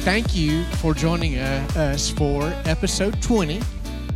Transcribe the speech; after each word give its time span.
Thank 0.00 0.34
you 0.34 0.64
for 0.78 0.94
joining 0.94 1.36
us 1.36 2.08
for 2.08 2.44
episode 2.64 3.20
20 3.20 3.60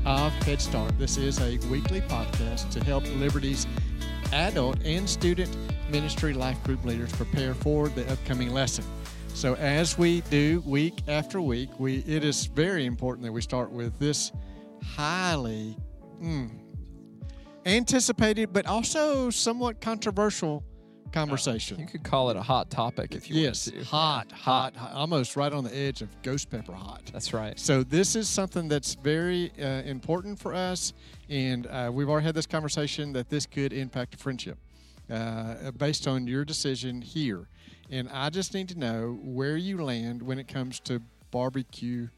of 0.06 0.32
Head 0.44 0.58
Start. 0.58 0.98
This 0.98 1.18
is 1.18 1.38
a 1.40 1.58
weekly 1.68 2.00
podcast 2.00 2.70
to 2.70 2.82
help 2.82 3.04
Liberty's 3.16 3.66
adult 4.32 4.82
and 4.82 5.06
student 5.06 5.54
ministry 5.90 6.32
life 6.32 6.60
group 6.64 6.82
leaders 6.86 7.12
prepare 7.12 7.52
for 7.52 7.88
the 7.90 8.10
upcoming 8.10 8.54
lesson. 8.54 8.82
So, 9.34 9.56
as 9.56 9.98
we 9.98 10.22
do 10.30 10.62
week 10.64 11.02
after 11.06 11.38
week, 11.42 11.68
we 11.78 11.98
it 12.06 12.24
is 12.24 12.46
very 12.46 12.86
important 12.86 13.26
that 13.26 13.32
we 13.32 13.42
start 13.42 13.70
with 13.70 13.98
this 13.98 14.32
highly 14.96 15.76
mm, 16.18 16.50
anticipated, 17.66 18.54
but 18.54 18.64
also 18.64 19.28
somewhat 19.28 19.82
controversial 19.82 20.64
conversation. 21.14 21.78
You 21.78 21.86
could 21.86 22.02
call 22.02 22.30
it 22.30 22.36
a 22.36 22.42
hot 22.42 22.70
topic 22.70 23.14
if 23.14 23.30
you 23.30 23.40
yes, 23.40 23.70
want 23.70 23.82
to. 23.82 23.88
hot, 23.88 24.32
hot, 24.32 24.76
hot, 24.76 24.92
almost 24.92 25.36
right 25.36 25.52
on 25.52 25.64
the 25.64 25.74
edge 25.74 26.02
of 26.02 26.08
ghost 26.22 26.50
pepper 26.50 26.72
hot. 26.72 27.02
That's 27.12 27.32
right. 27.32 27.58
So 27.58 27.82
this 27.82 28.16
is 28.16 28.28
something 28.28 28.68
that's 28.68 28.94
very 28.96 29.52
uh, 29.58 29.82
important 29.82 30.38
for 30.38 30.52
us, 30.52 30.92
and 31.28 31.66
uh, 31.68 31.90
we've 31.92 32.08
already 32.08 32.26
had 32.26 32.34
this 32.34 32.46
conversation 32.46 33.12
that 33.12 33.30
this 33.30 33.46
could 33.46 33.72
impact 33.72 34.14
a 34.14 34.18
friendship 34.18 34.58
uh, 35.08 35.70
based 35.72 36.08
on 36.08 36.26
your 36.26 36.44
decision 36.44 37.00
here. 37.00 37.48
And 37.90 38.08
I 38.10 38.30
just 38.30 38.52
need 38.54 38.68
to 38.70 38.78
know 38.78 39.18
where 39.22 39.56
you 39.56 39.82
land 39.82 40.22
when 40.22 40.38
it 40.38 40.48
comes 40.48 40.80
to 40.80 41.00
barbecue 41.30 42.08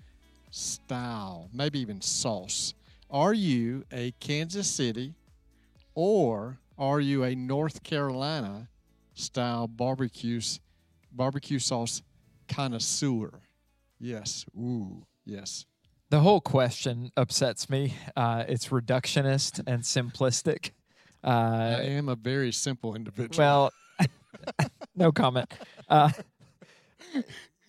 style, 0.51 1.51
maybe 1.53 1.81
even 1.81 2.01
sauce. 2.01 2.73
Are 3.11 3.35
you 3.35 3.85
a 3.93 4.13
Kansas 4.21 4.69
City 4.69 5.15
or 5.95 6.59
are 6.79 7.01
you 7.01 7.25
a 7.25 7.35
North 7.35 7.83
Carolina 7.83 8.69
style 9.17 9.67
barbecues 9.67 10.61
barbecue 11.11 11.59
sauce 11.59 12.03
connoisseur? 12.49 13.41
Yes. 13.99 14.45
Ooh, 14.57 15.07
yes. 15.25 15.65
The 16.11 16.21
whole 16.21 16.41
question 16.41 17.11
upsets 17.17 17.69
me. 17.69 17.95
Uh, 18.15 18.45
it's 18.47 18.69
reductionist 18.69 19.61
and 19.67 19.83
simplistic. 19.83 20.71
I 21.25 21.31
Uh, 21.31 21.81
am 21.83 22.09
a 22.09 22.15
very 22.15 22.53
simple 22.53 22.95
individual. 22.95 23.37
well, 23.39 23.73
no 24.95 25.11
comment. 25.11 25.51
Uh, 25.89 26.11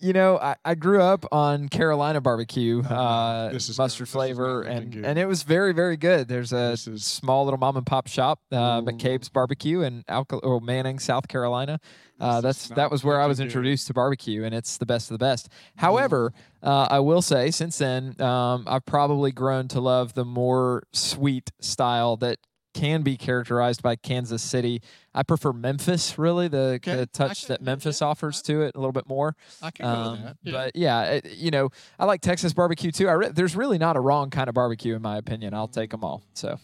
you 0.00 0.12
know, 0.12 0.38
I, 0.38 0.56
I 0.64 0.74
grew 0.74 1.02
up 1.02 1.24
on 1.32 1.68
Carolina 1.68 2.20
barbecue, 2.20 2.82
uh, 2.82 3.50
this 3.50 3.68
is 3.68 3.78
mustard 3.78 3.78
not- 3.78 3.84
this 3.84 4.08
is 4.08 4.12
flavor, 4.36 4.62
and 4.62 4.94
and 5.06 5.18
it 5.18 5.26
was 5.26 5.42
very 5.42 5.72
very 5.72 5.96
good. 5.96 6.28
There's 6.28 6.52
a 6.52 6.72
is- 6.72 7.04
small 7.04 7.44
little 7.44 7.58
mom 7.58 7.76
and 7.76 7.86
pop 7.86 8.06
shop, 8.06 8.40
uh, 8.52 8.56
Ooh. 8.82 8.86
McCabe's 8.86 9.28
Barbecue 9.28 9.80
in 9.82 10.04
Alcal- 10.08 10.40
or 10.42 10.60
Manning, 10.60 10.98
South 10.98 11.28
Carolina. 11.28 11.80
Uh, 12.20 12.40
that's 12.40 12.68
that 12.68 12.90
was 12.90 13.04
where 13.04 13.20
I 13.20 13.26
was 13.26 13.38
introduced 13.40 13.86
to 13.88 13.94
barbecue, 13.94 14.44
and 14.44 14.54
it's 14.54 14.78
the 14.78 14.86
best 14.86 15.10
of 15.10 15.14
the 15.18 15.24
best. 15.24 15.48
However, 15.76 16.32
uh, 16.62 16.88
I 16.90 17.00
will 17.00 17.22
say 17.22 17.50
since 17.50 17.78
then, 17.78 18.20
um, 18.20 18.64
I've 18.66 18.84
probably 18.86 19.30
grown 19.32 19.68
to 19.68 19.80
love 19.80 20.14
the 20.14 20.24
more 20.24 20.82
sweet 20.92 21.50
style 21.60 22.16
that 22.18 22.38
can 22.74 23.02
be 23.02 23.16
characterized 23.16 23.82
by 23.82 23.96
Kansas 23.96 24.42
City. 24.42 24.82
I 25.14 25.22
prefer 25.22 25.52
Memphis, 25.52 26.18
really, 26.18 26.48
the, 26.48 26.74
Okay, 26.76 26.96
the 26.96 27.06
touch 27.06 27.46
can- 27.46 27.54
that 27.54 27.62
Memphis 27.62 28.00
yeah, 28.00 28.06
offers 28.08 28.40
to 28.42 28.62
it 28.62 28.74
a 28.74 28.78
little 28.78 28.92
bit 28.92 29.08
more. 29.08 29.34
I 29.62 29.70
can 29.70 29.84
go 29.84 29.90
with 29.90 30.06
Um, 30.20 30.22
that. 30.24 30.36
Yeah. 30.42 30.52
But 30.52 30.76
yeah, 30.76 31.02
it, 31.04 31.34
you 31.36 31.50
know, 31.50 31.70
I 31.98 32.04
like 32.04 32.20
Texas 32.20 32.52
barbecue 32.52 32.90
too. 32.90 33.08
I 33.08 33.12
re- 33.12 33.28
there's 33.30 33.56
really 33.56 33.78
not 33.78 33.96
a 33.96 34.00
wrong 34.00 34.30
kind 34.30 34.48
of 34.48 34.54
barbecue 34.54 34.94
in 34.94 35.02
my 35.02 35.16
opinion. 35.16 35.54
I'll 35.54 35.68
take 35.68 35.90
them 35.90 36.04
all. 36.04 36.22
So 36.34 36.58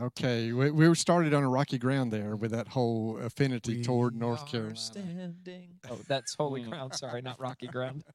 okay, 0.00 0.52
we, 0.52 0.70
we 0.70 0.94
started 0.94 1.32
on 1.34 1.42
a 1.42 1.48
rocky 1.48 1.78
ground 1.78 2.12
there 2.12 2.36
with 2.36 2.50
that 2.52 2.68
whole 2.68 3.16
affinity 3.18 3.82
toward 3.82 4.14
North 4.14 4.46
Carolina. 4.46 4.76
Standing. 4.76 5.68
Oh, 5.90 5.98
that's 6.06 6.34
Holy 6.34 6.62
Ground. 6.62 6.94
Sorry, 6.94 7.22
not 7.22 7.40
Rocky 7.40 7.66
Ground. 7.66 8.04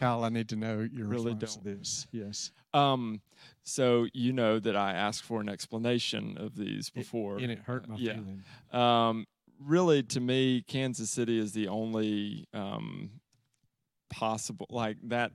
Kyle, 0.00 0.24
I 0.24 0.30
need 0.30 0.48
to 0.48 0.56
know 0.56 0.88
your 0.92 1.06
Really 1.06 1.34
response 1.34 1.56
to 1.56 1.64
don't. 1.64 1.78
this. 1.78 2.06
Yes, 2.10 2.50
Um, 2.72 3.20
so 3.62 4.06
you 4.14 4.32
know 4.32 4.58
that 4.58 4.74
I 4.74 4.92
asked 4.94 5.22
for 5.24 5.40
an 5.42 5.48
explanation 5.50 6.38
of 6.38 6.56
these 6.56 6.88
before. 6.90 7.36
and 7.38 7.50
it 7.52 7.58
hurt 7.60 7.86
my 7.88 7.96
yeah. 7.96 8.14
feeling. 8.14 8.42
Um, 8.72 9.26
really, 9.60 10.02
to 10.04 10.20
me, 10.20 10.62
Kansas 10.66 11.10
City 11.10 11.38
is 11.38 11.52
the 11.52 11.68
only 11.68 12.48
um, 12.54 13.10
possible 14.08 14.66
like 14.70 14.96
that 15.04 15.32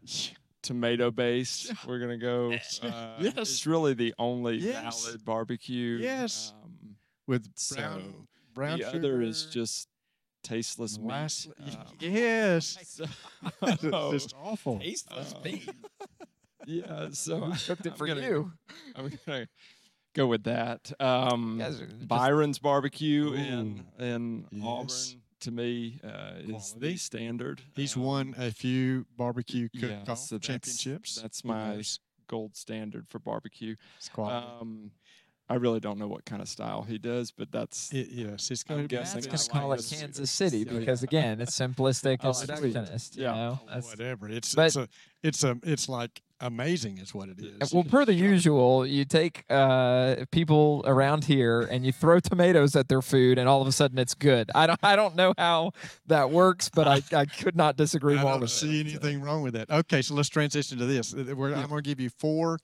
tomato 0.63 1.11
based. 1.11 1.71
We're 1.87 1.99
gonna 1.99 2.17
go. 2.17 2.53
Uh, 2.81 3.17
Yes. 3.19 3.33
it's 3.37 3.67
really 3.67 3.93
the 3.93 4.13
only 4.17 4.57
Yes. 4.57 5.05
valid 5.05 5.23
barbecue. 5.25 5.97
Yes. 6.01 6.53
Um, 6.63 6.95
With 7.27 7.51
so 7.55 7.75
brown, 7.75 8.27
brown 8.53 8.79
the 8.79 8.85
other 8.95 9.21
is 9.21 9.45
just 9.45 9.87
tasteless 10.47 10.97
meat. 10.97 11.06
molasses- 11.07 11.47
Um, 11.59 11.95
Yes, 12.00 12.78
so- 12.83 13.06
it's 13.63 13.81
just 14.23 14.35
awful. 14.41 14.79
Tasteless 14.79 15.33
Uh, 15.33 15.39
meat. 15.44 15.69
yeah. 16.66 17.09
So 17.11 17.44
I 17.44 17.57
Cooked 17.57 17.85
it 17.85 17.91
I'm 17.94 17.97
for 17.97 18.07
gonna- 18.07 18.22
you. 18.22 18.51
I'm 18.95 19.11
gonna 19.25 19.47
go 20.13 20.28
with 20.28 20.44
that. 20.44 20.91
Um, 21.00 21.57
You 21.59 21.66
guys 21.66 21.81
are 21.81 21.88
just- 21.88 22.07
Byron's 22.07 22.59
barbecue 22.59 23.33
in 23.33 23.85
in 24.00 24.47
yes. 24.51 24.63
Auburn 24.63 25.22
to 25.41 25.51
me 25.51 26.00
uh, 26.03 26.33
is 26.39 26.73
the 26.79 26.95
standard. 26.97 27.62
He's 27.75 27.95
Um, 27.95 28.03
won 28.03 28.35
a 28.38 28.51
few 28.51 29.06
barbecue 29.17 29.67
cook-off 29.69 30.17
so 30.19 30.35
that's- 30.38 30.47
championships. 30.47 31.22
That's 31.22 31.41
He 31.41 31.47
my 31.47 31.83
gold 32.27 32.56
standard 32.56 33.07
for 33.07 33.19
barbecue. 33.19 33.75
it's 33.97 34.09
quality. 34.09 34.47
Um, 34.62 34.91
I 35.47 35.56
really 35.56 35.79
don't 35.79 36.00
know 36.00 36.07
what 36.07 36.25
kind 36.25 36.41
of 36.41 36.50
style 36.50 36.81
he 36.83 36.97
does, 36.97 37.31
but 37.31 37.51
that's 37.51 37.94
It- 37.94 38.09
yes, 38.11 38.50
it's 38.50 38.63
I'm 38.67 38.75
going 38.78 38.88
to 38.88 38.95
be. 38.95 38.97
guessing 39.00 39.22
Just 39.22 39.51
call 39.51 39.73
it. 39.73 39.85
Kansas 39.89 40.31
City 40.31 40.59
Yeah. 40.67 40.79
because 40.79 41.03
again, 41.03 41.39
it's 41.39 41.57
simplistic 41.57 42.17
I 42.23 42.29
and 42.29 42.38
like 42.38 42.73
that. 42.73 43.09
You 43.16 43.23
Yeah. 43.23 43.33
know, 43.33 43.59
That's- 43.67 43.85
whatever. 43.85 44.28
It's 44.29 44.56
but- 44.56 44.66
it's 44.67 44.75
a 44.75 44.88
it's 45.23 45.44
a 45.44 45.57
it's 45.63 45.88
like 45.89 46.22
amazing 46.41 46.97
is 46.97 47.13
what 47.13 47.29
it 47.29 47.39
is. 47.39 47.73
Well, 47.73 47.83
per 47.83 48.06
the 48.06 48.13
usual, 48.13 48.85
you 48.85 49.06
take 49.06 49.45
uh, 49.50 50.25
people 50.31 50.83
around 50.85 51.23
here 51.25 51.62
and 51.62 51.85
you 51.85 51.91
throw 51.91 52.19
tomatoes 52.19 52.75
at 52.75 52.89
their 52.89 53.01
food, 53.01 53.38
and 53.38 53.47
all 53.47 53.62
of 53.62 53.67
a 53.67 53.72
sudden 53.72 53.97
it's 53.97 54.13
good. 54.13 54.51
I 54.53 54.67
don't, 54.67 54.79
I 54.83 54.95
don't 54.95 55.16
know 55.16 55.33
how 55.38 55.72
that 56.07 56.29
works, 56.31 56.69
but 56.69 56.88
I, 56.88 57.01
I 57.17 57.25
could 57.25 57.56
not 57.56 57.77
disagree 57.83 58.17
I 58.17 58.22
more 58.22 58.31
don't 58.33 58.41
with 58.41 58.50
see 58.51 58.81
it. 58.81 58.88
anything 58.88 59.22
wrong 59.22 59.44
with 59.44 59.53
that. 59.53 59.69
Okay, 59.69 60.01
so 60.01 60.13
let's 60.13 60.29
transition 60.29 60.77
to 60.79 60.85
this. 60.85 61.13
We're, 61.13 61.53
I'm 61.56 61.69
going 61.69 61.83
to 61.83 61.89
give 61.89 62.00
you 62.01 62.09
four 62.09 62.59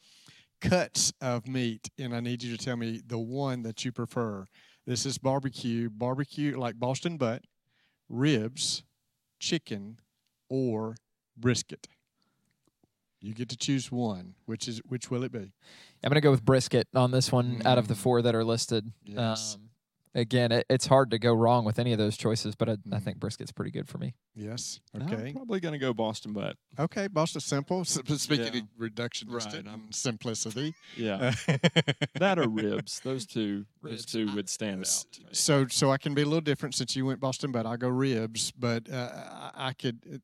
cuts 0.61 1.11
of 1.21 1.47
meat, 1.47 1.89
and 1.99 2.15
I 2.15 2.19
need 2.21 2.41
you 2.43 2.55
to 2.55 2.63
tell 2.63 2.77
me 2.77 3.01
the 3.05 3.17
one 3.19 3.63
that 3.63 3.83
you 3.83 3.91
prefer. 3.91 4.45
This 4.85 5.05
is 5.05 5.17
barbecue, 5.17 5.89
barbecue 5.89 6.57
like 6.57 6.79
Boston 6.79 7.17
butt, 7.17 7.43
ribs, 8.09 8.83
chicken, 9.39 9.97
or 10.49 10.95
brisket. 11.37 11.87
You 13.19 13.33
get 13.33 13.49
to 13.49 13.57
choose 13.57 13.91
one. 13.91 14.33
Which 14.45 14.67
is 14.67 14.79
which 14.85 15.11
will 15.11 15.23
it 15.23 15.31
be? 15.31 15.51
I'm 16.03 16.09
gonna 16.09 16.21
go 16.21 16.31
with 16.31 16.43
brisket 16.43 16.87
on 16.95 17.11
this 17.11 17.31
one 17.31 17.61
out 17.65 17.77
of 17.77 17.87
the 17.87 17.93
Mm. 17.93 17.97
four 17.97 18.21
that 18.23 18.33
are 18.33 18.43
listed. 18.43 18.91
Yes. 19.03 19.55
Um, 19.55 19.69
again, 20.13 20.51
it, 20.51 20.65
it's 20.69 20.87
hard 20.87 21.11
to 21.11 21.19
go 21.19 21.33
wrong 21.33 21.63
with 21.65 21.79
any 21.79 21.91
of 21.93 21.97
those 21.97 22.17
choices, 22.17 22.55
but 22.55 22.69
I, 22.69 22.71
I 22.73 22.75
Mm. 22.75 23.03
think 23.03 23.19
brisket's 23.19 23.51
pretty 23.51 23.71
good 23.71 23.87
for 23.87 23.97
me. 23.97 24.13
Yes. 24.35 24.79
I'm 24.93 25.01
Okay. 25.03 25.33
probably 25.33 25.59
gonna 25.59 25.77
go 25.79 25.93
Boston 25.93 26.33
butt. 26.33 26.55
Okay. 26.79 27.07
Boston 27.07 27.41
simple. 27.41 27.83
Speaking 27.85 28.53
Yeah. 28.53 28.61
of 28.61 28.65
reductionistic 28.79 29.53
Right, 29.53 29.67
I'm- 29.67 29.91
simplicity. 29.91 30.73
Yeah, 30.95 31.33
that 32.19 32.39
or 32.39 32.47
ribs. 32.49 32.99
Those 33.01 33.25
two, 33.25 33.65
those 33.83 34.05
two 34.05 34.33
would 34.35 34.49
stand 34.49 34.81
S- 34.81 35.05
out. 35.07 35.11
to 35.13 35.21
me. 35.21 35.27
So, 35.33 35.67
so 35.67 35.91
I 35.91 35.97
can 35.97 36.13
be 36.13 36.21
a 36.21 36.25
little 36.25 36.41
different 36.41 36.75
since 36.75 36.95
you 36.95 37.05
went 37.05 37.19
Boston, 37.19 37.51
but 37.51 37.65
I 37.65 37.77
go 37.77 37.89
ribs. 37.89 38.51
But 38.51 38.89
uh, 38.91 39.09
I, 39.55 39.67
I 39.69 39.73
could, 39.73 39.99
uh, 40.13 40.17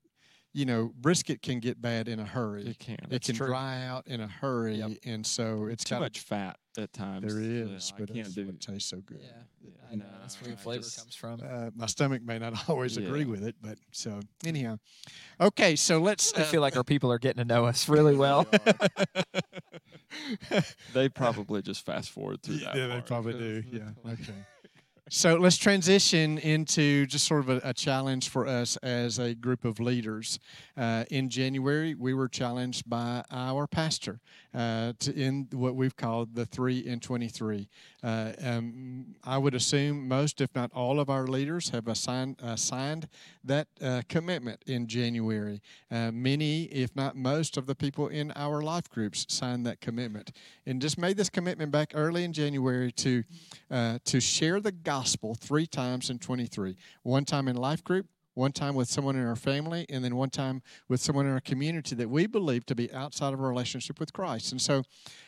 you 0.57 0.65
know, 0.65 0.91
brisket 0.99 1.43
can 1.43 1.59
get 1.59 1.79
bad 1.79 2.07
in 2.07 2.19
a 2.19 2.25
hurry. 2.25 2.65
It 2.67 2.79
can. 2.79 2.95
It 2.95 3.09
That's 3.11 3.27
can 3.27 3.35
true. 3.35 3.45
dry 3.45 3.83
out 3.85 4.07
in 4.07 4.21
a 4.21 4.27
hurry, 4.27 4.77
Yep. 4.77 4.91
and 5.05 5.23
so 5.23 5.67
it's 5.67 5.83
too 5.83 5.93
got 5.93 6.01
much 6.01 6.19
fat 6.21 6.57
at 6.79 6.91
times. 6.93 7.31
There 7.31 7.39
is, 7.39 7.69
Yeah, 7.69 7.75
is, 7.75 7.93
I 7.95 7.99
but 7.99 8.07
can't 8.07 8.23
that's 8.23 8.33
do. 8.35 8.45
what 8.47 8.59
tastes 8.59 8.89
so 8.89 8.97
good. 8.97 9.21
I 9.91 9.95
know 9.95 10.05
that's 10.19 10.41
where 10.41 10.49
the 10.51 10.57
flavor 10.57 10.81
just- 10.83 10.97
comes 10.97 11.13
from. 11.15 11.41
Uh, 11.47 11.69
my 11.75 11.85
stomach 11.85 12.23
may 12.23 12.39
not 12.39 12.53
always 12.69 12.97
agree 12.97 13.25
with 13.25 13.43
it, 13.43 13.55
but 13.61 13.77
so 13.91 14.19
anyhow, 14.47 14.79
okay. 15.39 15.75
So 15.75 15.99
let's. 15.99 16.33
I 16.35 16.41
uh, 16.41 16.45
feel 16.45 16.61
like 16.61 16.75
our 16.75 16.83
people 16.83 17.11
are 17.11 17.19
getting 17.19 17.37
to 17.41 17.45
know 17.45 17.65
us 17.67 17.87
really 17.87 18.15
well. 18.15 18.47
They 20.93 21.09
probably 21.09 21.61
just 21.61 21.85
fast 21.85 22.09
forward 22.09 22.41
through 22.41 22.57
that. 22.57 22.75
Yeah, 22.75 22.87
that. 22.87 22.95
they 22.95 23.01
probably 23.01 23.33
do. 23.33 23.63
Yeah. 23.71 24.11
Okay. 24.13 24.33
So 25.09 25.35
let's 25.35 25.55
transition 25.55 26.37
into 26.39 27.05
just 27.05 27.25
sort 27.27 27.39
of 27.39 27.49
a, 27.49 27.61
a 27.63 27.73
challenge 27.73 28.27
for 28.27 28.45
us 28.45 28.75
as 28.77 29.19
a 29.19 29.33
group 29.33 29.63
of 29.63 29.79
leaders. 29.79 30.37
Uh, 30.75 31.05
in 31.09 31.29
January, 31.29 31.95
we 31.95 32.13
were 32.13 32.27
challenged 32.27 32.89
by 32.89 33.23
our 33.31 33.67
pastor 33.67 34.19
uh, 34.53 34.91
to 34.99 35.13
in 35.13 35.47
what 35.53 35.75
we've 35.75 35.95
called 35.95 36.35
the 36.35 36.45
three 36.45 36.85
and 36.85 37.01
twenty-three. 37.01 37.69
Uh, 38.03 38.33
um, 38.43 39.15
I 39.23 39.37
would 39.37 39.55
assume 39.55 40.09
most, 40.09 40.41
if 40.41 40.53
not 40.53 40.71
all, 40.73 40.99
of 40.99 41.09
our 41.09 41.25
leaders 41.25 41.69
have 41.69 41.87
assigned 41.87 42.35
assigned 42.43 43.07
that 43.45 43.69
uh, 43.81 44.01
commitment 44.09 44.61
in 44.67 44.87
January. 44.87 45.61
Uh, 45.89 46.11
many, 46.11 46.63
if 46.63 46.93
not 46.97 47.15
most, 47.15 47.55
of 47.55 47.65
the 47.65 47.75
people 47.75 48.09
in 48.09 48.33
our 48.35 48.61
life 48.61 48.89
groups 48.89 49.25
signed 49.29 49.65
that 49.65 49.79
commitment 49.79 50.33
and 50.65 50.81
just 50.81 50.97
made 50.97 51.15
this 51.15 51.29
commitment 51.29 51.71
back 51.71 51.93
early 51.95 52.25
in 52.25 52.33
January 52.33 52.91
to 52.91 53.23
uh, 53.71 53.99
to 54.03 54.19
share 54.19 54.59
the 54.59 54.73
gospel 54.73 54.96
three 55.03 55.67
times 55.67 56.09
in 56.09 56.19
23. 56.19 56.77
One 57.03 57.25
time 57.25 57.47
in 57.47 57.55
life 57.55 57.83
group, 57.83 58.07
one 58.37 58.51
time 58.51 58.75
with 58.75 58.87
someone 58.87 59.15
in 59.15 59.25
our 59.25 59.35
family, 59.35 59.85
and 59.89 60.03
then 60.03 60.15
one 60.15 60.29
time 60.29 60.61
with 60.87 61.01
someone 61.01 61.25
in 61.25 61.31
our 61.31 61.39
community 61.39 61.95
that 61.95 62.07
we 62.07 62.27
believe 62.27 62.65
to 62.67 62.75
be 62.75 62.91
outside 62.93 63.33
of 63.33 63.41
our 63.41 63.49
relationship 63.49 63.99
with 63.99 64.13
Christ. 64.13 64.51
And 64.51 64.61
so, 64.61 64.83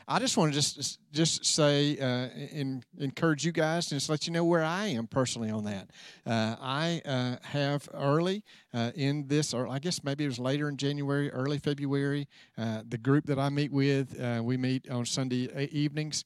I 0.08 0.20
just 0.20 0.38
want 0.38 0.54
to 0.54 0.60
just 0.60 1.00
just 1.12 1.44
say, 1.44 1.98
uh, 1.98 2.30
in, 2.52 2.84
encourage 3.00 3.44
you 3.44 3.52
guys, 3.52 3.92
and 3.92 4.00
just 4.00 4.10
let 4.10 4.28
you 4.28 4.34
know 4.34 4.44
where 4.44 4.64
I 4.64 4.88
am 4.88 5.08
personally 5.08 5.50
on 5.50 5.64
that. 5.66 5.90
Uh, 6.26 6.56
I 6.62 7.02
uh, 7.04 7.38
have 7.48 7.90
early 7.96 8.44
uh, 8.76 8.92
in 8.96 9.28
this, 9.28 9.56
or 9.56 9.68
I 9.68 9.80
guess 9.80 10.04
maybe 10.04 10.24
it 10.24 10.28
was 10.28 10.40
later 10.40 10.70
in 10.70 10.78
January, 10.78 11.32
early 11.32 11.58
February, 11.58 12.28
uh, 12.60 12.84
the 12.88 12.98
group 13.00 13.26
that 13.26 13.40
I 13.40 13.50
meet 13.50 13.72
with, 13.72 14.20
uh, 14.20 14.42
we 14.44 14.56
meet 14.56 14.90
on 14.90 15.06
Sunday 15.06 15.68
evenings 15.72 16.26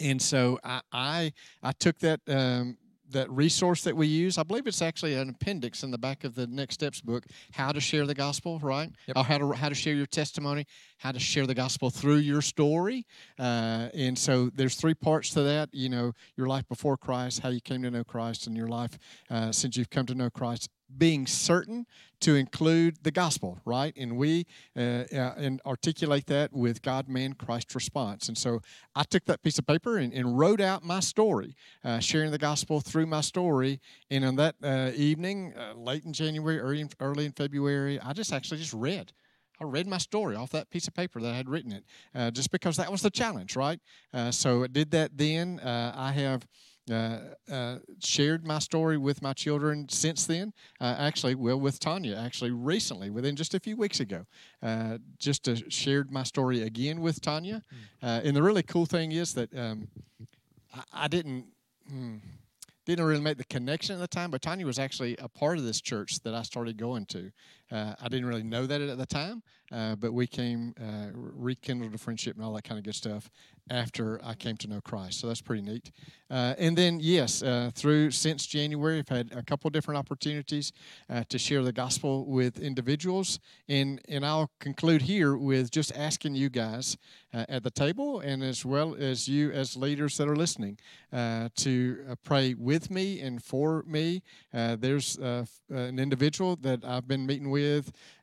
and 0.00 0.20
so 0.20 0.58
I 0.64 0.80
I, 0.92 1.32
I 1.62 1.72
took 1.72 1.98
that 2.00 2.20
um, 2.28 2.76
that 3.10 3.30
resource 3.30 3.82
that 3.82 3.96
we 3.96 4.06
use. 4.06 4.38
I 4.38 4.42
believe 4.42 4.66
it's 4.66 4.82
actually 4.82 5.14
an 5.14 5.28
appendix 5.28 5.82
in 5.82 5.90
the 5.90 5.98
back 5.98 6.24
of 6.24 6.34
the 6.34 6.46
Next 6.46 6.74
Steps 6.74 7.00
book. 7.00 7.24
How 7.52 7.72
to 7.72 7.80
share 7.80 8.06
the 8.06 8.14
gospel, 8.14 8.58
right? 8.60 8.90
Yep. 9.08 9.16
Or 9.16 9.24
how 9.24 9.38
to 9.38 9.52
how 9.52 9.68
to 9.68 9.74
share 9.74 9.94
your 9.94 10.06
testimony, 10.06 10.66
how 10.98 11.12
to 11.12 11.18
share 11.18 11.46
the 11.46 11.54
gospel 11.54 11.90
through 11.90 12.16
your 12.16 12.42
story. 12.42 13.06
Uh, 13.38 13.88
and 13.94 14.18
so 14.18 14.50
there's 14.54 14.74
three 14.74 14.94
parts 14.94 15.30
to 15.30 15.42
that. 15.42 15.68
You 15.72 15.88
know, 15.88 16.12
your 16.36 16.46
life 16.46 16.68
before 16.68 16.96
Christ, 16.96 17.40
how 17.40 17.50
you 17.50 17.60
came 17.60 17.82
to 17.82 17.90
know 17.90 18.04
Christ, 18.04 18.46
and 18.46 18.56
your 18.56 18.68
life 18.68 18.98
uh, 19.28 19.52
since 19.52 19.76
you've 19.76 19.90
come 19.90 20.06
to 20.06 20.14
know 20.14 20.30
Christ. 20.30 20.68
Being 20.96 21.26
certain 21.26 21.86
to 22.20 22.34
include 22.34 22.98
the 23.02 23.10
gospel, 23.10 23.58
right? 23.64 23.94
And 23.96 24.16
we 24.16 24.46
uh, 24.76 25.04
uh, 25.12 25.34
and 25.36 25.60
articulate 25.64 26.26
that 26.26 26.52
with 26.52 26.82
God, 26.82 27.08
man, 27.08 27.32
Christ 27.32 27.74
response. 27.74 28.28
And 28.28 28.36
so 28.36 28.60
I 28.94 29.04
took 29.04 29.24
that 29.24 29.42
piece 29.42 29.58
of 29.58 29.66
paper 29.66 29.96
and, 29.96 30.12
and 30.12 30.38
wrote 30.38 30.60
out 30.60 30.84
my 30.84 31.00
story, 31.00 31.56
uh, 31.84 31.98
sharing 31.98 32.30
the 32.30 32.38
gospel 32.38 32.80
through 32.80 33.06
my 33.06 33.22
story. 33.22 33.80
And 34.10 34.24
on 34.24 34.36
that 34.36 34.54
uh, 34.62 34.90
evening, 34.94 35.54
uh, 35.56 35.74
late 35.74 36.04
in 36.04 36.12
January, 36.12 36.60
early 36.60 36.82
in, 36.82 36.90
early 37.00 37.24
in 37.24 37.32
February, 37.32 37.98
I 38.00 38.12
just 38.12 38.32
actually 38.32 38.58
just 38.58 38.74
read. 38.74 39.12
I 39.60 39.64
read 39.64 39.86
my 39.86 39.98
story 39.98 40.36
off 40.36 40.50
that 40.50 40.70
piece 40.70 40.88
of 40.88 40.94
paper 40.94 41.20
that 41.20 41.32
I 41.32 41.36
had 41.36 41.48
written 41.48 41.72
it, 41.72 41.84
uh, 42.14 42.30
just 42.30 42.50
because 42.50 42.78
that 42.78 42.90
was 42.90 43.02
the 43.02 43.10
challenge, 43.10 43.56
right? 43.56 43.78
so 44.30 44.64
I 44.64 44.68
did 44.68 44.90
that 44.92 45.18
then. 45.18 45.60
I 45.62 46.12
have 46.12 46.46
shared 48.00 48.46
my 48.46 48.58
story 48.58 48.98
with 48.98 49.22
my 49.22 49.32
children 49.32 49.88
since 49.88 50.26
then. 50.26 50.52
Uh, 50.80 50.96
actually, 50.98 51.34
well, 51.34 51.58
with 51.58 51.78
Tanya, 51.78 52.16
actually, 52.16 52.50
recently, 52.50 53.10
within 53.10 53.36
just 53.36 53.54
a 53.54 53.60
few 53.60 53.76
weeks 53.76 54.00
ago, 54.00 54.26
uh, 54.62 54.98
just 55.18 55.48
shared 55.72 56.10
my 56.10 56.22
story 56.22 56.62
again 56.62 57.00
with 57.00 57.20
Tanya. 57.20 57.62
Hmm. 57.70 58.06
Uh, 58.06 58.20
and 58.24 58.36
the 58.36 58.42
really 58.42 58.62
cool 58.62 58.86
thing 58.86 59.12
is 59.12 59.34
that 59.34 59.56
um, 59.56 59.88
I, 60.74 60.82
I, 60.92 61.08
didn't. 61.08 61.46
Hmm, 61.88 62.16
didn't 62.86 63.04
really 63.04 63.20
make 63.20 63.36
the 63.36 63.44
connection 63.44 63.94
at 63.94 64.00
the 64.00 64.08
time, 64.08 64.30
but 64.30 64.42
Tanya 64.42 64.66
was 64.66 64.78
actually 64.78 65.16
a 65.18 65.28
part 65.28 65.58
of 65.58 65.64
this 65.64 65.80
church 65.80 66.20
that 66.20 66.34
I 66.34 66.42
started 66.42 66.76
going 66.76 67.06
to. 67.06 67.30
Uh, 67.70 67.94
I 68.00 68.08
didn't 68.08 68.26
really 68.26 68.42
know 68.42 68.66
that 68.66 68.80
at 68.80 68.98
the 68.98 69.06
time, 69.06 69.42
uh, 69.70 69.94
but 69.94 70.12
we 70.12 70.26
came, 70.26 70.74
uh, 70.80 71.10
rekindled 71.14 71.94
a 71.94 71.98
friendship 71.98 72.34
and 72.36 72.44
all 72.44 72.52
that 72.54 72.64
kind 72.64 72.78
of 72.78 72.84
good 72.84 72.94
stuff 72.94 73.30
after 73.70 74.20
I 74.24 74.34
came 74.34 74.56
to 74.56 74.68
know 74.68 74.80
Christ. 74.80 75.20
So 75.20 75.28
that's 75.28 75.40
pretty 75.40 75.62
neat. 75.62 75.92
Uh, 76.28 76.54
and 76.58 76.76
then, 76.76 76.98
yes, 77.00 77.40
uh, 77.40 77.70
through 77.72 78.10
since 78.10 78.44
January, 78.46 78.98
I've 78.98 79.08
had 79.08 79.30
a 79.32 79.44
couple 79.44 79.70
different 79.70 79.98
opportunities 79.98 80.72
uh, 81.08 81.22
to 81.28 81.38
share 81.38 81.62
the 81.62 81.72
gospel 81.72 82.26
with 82.26 82.58
individuals. 82.58 83.38
And, 83.68 84.00
and 84.08 84.26
I'll 84.26 84.50
conclude 84.58 85.02
here 85.02 85.36
with 85.36 85.70
just 85.70 85.94
asking 85.94 86.34
you 86.34 86.50
guys 86.50 86.96
at 87.32 87.62
the 87.62 87.70
table 87.70 88.18
and 88.18 88.42
as 88.42 88.64
well 88.64 88.96
as 88.98 89.28
you 89.28 89.52
as 89.52 89.76
leaders 89.76 90.16
that 90.16 90.26
are 90.26 90.34
listening 90.34 90.76
to 91.12 92.16
pray 92.24 92.54
with 92.54 92.90
me 92.90 93.20
and 93.20 93.40
for 93.40 93.84
me. 93.86 94.22
there's 94.52 95.16
an 95.16 96.00
individual 96.00 96.56
that 96.56 96.84
I've 96.84 97.06
been 97.06 97.26
meeting 97.26 97.50
with 97.50 97.59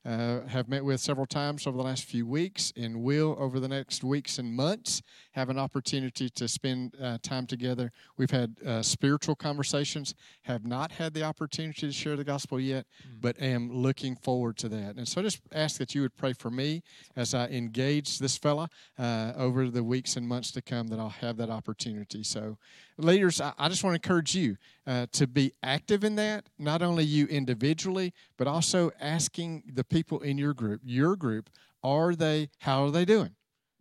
uh, 0.08 0.48
have 0.48 0.70
met 0.70 0.86
with 0.86 1.02
several 1.02 1.26
times 1.26 1.68
over 1.68 1.76
the 1.76 1.84
last 1.84 2.06
few 2.06 2.26
weeks 2.26 2.72
and 2.78 3.04
will 3.04 3.36
over 3.40 3.60
the 3.60 3.68
next 3.68 4.04
weeks 4.04 4.40
and 4.40 4.54
months 4.54 5.02
have 5.32 5.50
an 5.50 5.60
opportunity 5.60 6.30
to 6.30 6.48
spend 6.48 6.96
uh, 7.02 7.18
time 7.22 7.46
together. 7.46 7.92
We've 8.16 8.32
had 8.32 8.56
uh, 8.66 8.82
spiritual 8.82 9.36
conversations, 9.36 10.16
have 10.44 10.66
not 10.66 10.94
had 10.94 11.14
the 11.14 11.24
opportunity 11.24 11.88
to 11.88 11.92
share 11.92 12.16
the 12.16 12.24
gospel 12.24 12.60
yet, 12.60 12.86
mm. 13.06 13.20
but 13.20 13.42
am 13.42 13.70
looking 13.72 14.16
forward 14.16 14.58
to 14.58 14.70
that. 14.70 14.96
And 14.96 15.08
so 15.08 15.20
I 15.20 15.24
just 15.26 15.42
ask 15.52 15.78
that 15.80 15.94
you 15.94 16.02
would 16.02 16.16
pray 16.16 16.32
for 16.32 16.50
me 16.50 16.84
as 17.16 17.34
I 17.34 17.48
engage 17.48 18.20
this 18.20 18.38
fella 18.38 18.70
uh, 18.98 19.34
over 19.36 19.70
the 19.70 19.84
weeks 19.84 20.16
and 20.16 20.28
months 20.28 20.52
to 20.52 20.62
come 20.62 20.88
that 20.88 21.00
I'll 21.00 21.10
have 21.10 21.36
that 21.38 21.50
opportunity. 21.50 22.24
So, 22.24 22.58
leaders, 22.98 23.42
I, 23.42 23.54
I 23.58 23.68
just 23.68 23.84
want 23.84 24.02
to 24.02 24.08
encourage 24.08 24.36
you 24.36 24.58
uh, 24.88 25.06
to 25.12 25.28
be 25.28 25.52
active 25.62 26.04
in 26.04 26.16
that, 26.16 26.48
not 26.58 26.82
only 26.82 27.04
you 27.04 27.28
individually, 27.28 28.14
but 28.38 28.48
also 28.48 28.90
asking 29.00 29.64
the 29.74 29.84
people 29.84 30.22
in 30.22 30.38
your 30.38 30.54
group, 30.54 30.82
your 30.84 31.16
group, 31.16 31.50
are 31.84 32.16
they, 32.16 32.50
how 32.60 32.86
are 32.86 32.92
they 32.92 33.06
doing? 33.06 33.36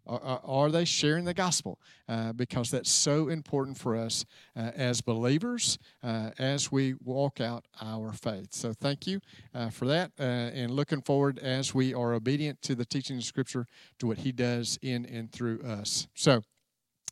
Are, 0.08 0.40
are 0.44 0.70
they 0.70 0.84
sharing 0.84 1.24
the 1.24 1.34
gospel? 1.34 1.80
Uh, 2.08 2.32
because 2.32 2.70
that's 2.70 2.90
so 2.90 3.28
important 3.28 3.76
for 3.76 3.96
us 3.96 4.24
uh, 4.56 4.70
as 4.76 5.00
believers 5.00 5.78
uh, 6.02 6.30
as 6.38 6.70
we 6.70 6.94
walk 7.04 7.40
out 7.40 7.64
our 7.80 8.12
faith. 8.12 8.48
So 8.52 8.72
thank 8.72 9.06
you 9.06 9.20
uh, 9.54 9.70
for 9.70 9.86
that 9.86 10.12
and 10.18 10.70
looking 10.70 11.02
forward 11.02 11.38
as 11.40 11.74
we 11.74 11.92
are 11.92 12.14
obedient 12.14 12.62
to 12.62 12.74
the 12.74 12.84
teaching 12.84 13.16
of 13.16 13.24
Scripture 13.24 13.66
to 13.98 14.06
what 14.06 14.18
He 14.18 14.32
does 14.32 14.78
in 14.82 15.06
and 15.06 15.30
through 15.30 15.60
us. 15.62 16.06
So, 16.14 16.42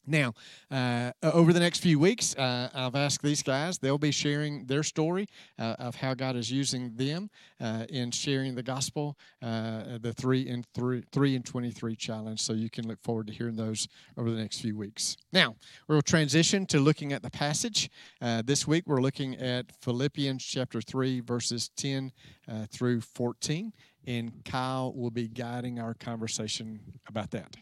now, 0.06 0.35
uh, 0.71 1.12
over 1.23 1.53
the 1.53 1.61
next 1.61 1.81
few 1.81 1.99
weeks, 1.99 2.37
uh, 2.37 2.69
I've 2.75 2.95
asked 2.95 3.23
these 3.23 3.43
guys, 3.43 3.79
they'll 3.79 3.97
be 3.97 4.11
sharing 4.11 4.67
their 4.67 4.83
story 4.83 5.27
uh, 5.59 5.77
of 5.79 5.95
how 5.95 6.15
God 6.15 6.37
is 6.37 6.51
using 6.51 6.95
them 6.97 7.31
uh, 7.61 7.87
in 7.89 8.11
sharing 8.11 8.55
the 8.55 8.62
gospel, 8.62 9.17
uh, 9.43 9.99
the 10.01 10.12
3 10.12 10.49
and 10.49 10.67
three, 10.75 11.03
3 11.11 11.37
and 11.37 11.45
23 11.45 11.97
challenge. 11.97 12.41
So 12.41 12.53
you 12.53 12.69
can 12.69 12.87
look 12.87 13.03
forward 13.03 13.29
to 13.29 13.33
hearing 13.33 13.56
those 13.56 13.89
over 14.19 14.31
the 14.31 14.37
next 14.37 14.61
few 14.61 14.77
weeks. 14.77 15.17
Now, 15.33 15.56
we'll 15.89 16.03
transition 16.03 16.67
to 16.67 16.81
looking 16.81 17.12
at 17.12 17.23
the 17.23 17.31
passage. 17.31 17.91
Uh, 18.21 18.43
this 18.45 18.67
week, 18.67 18.85
we're 18.87 19.01
looking 19.01 19.37
at 19.37 19.73
Philippians 19.81 20.45
chapter 20.45 20.83
3, 20.83 21.21
verses 21.21 21.71
10 21.77 22.12
through 22.71 23.01
14. 23.01 23.73
And 24.06 24.45
Kyle 24.45 24.93
will 24.95 25.11
be 25.11 25.29
guiding 25.29 25.79
our 25.79 25.95
conversation 25.95 26.79
about 27.09 27.31
that. 27.31 27.56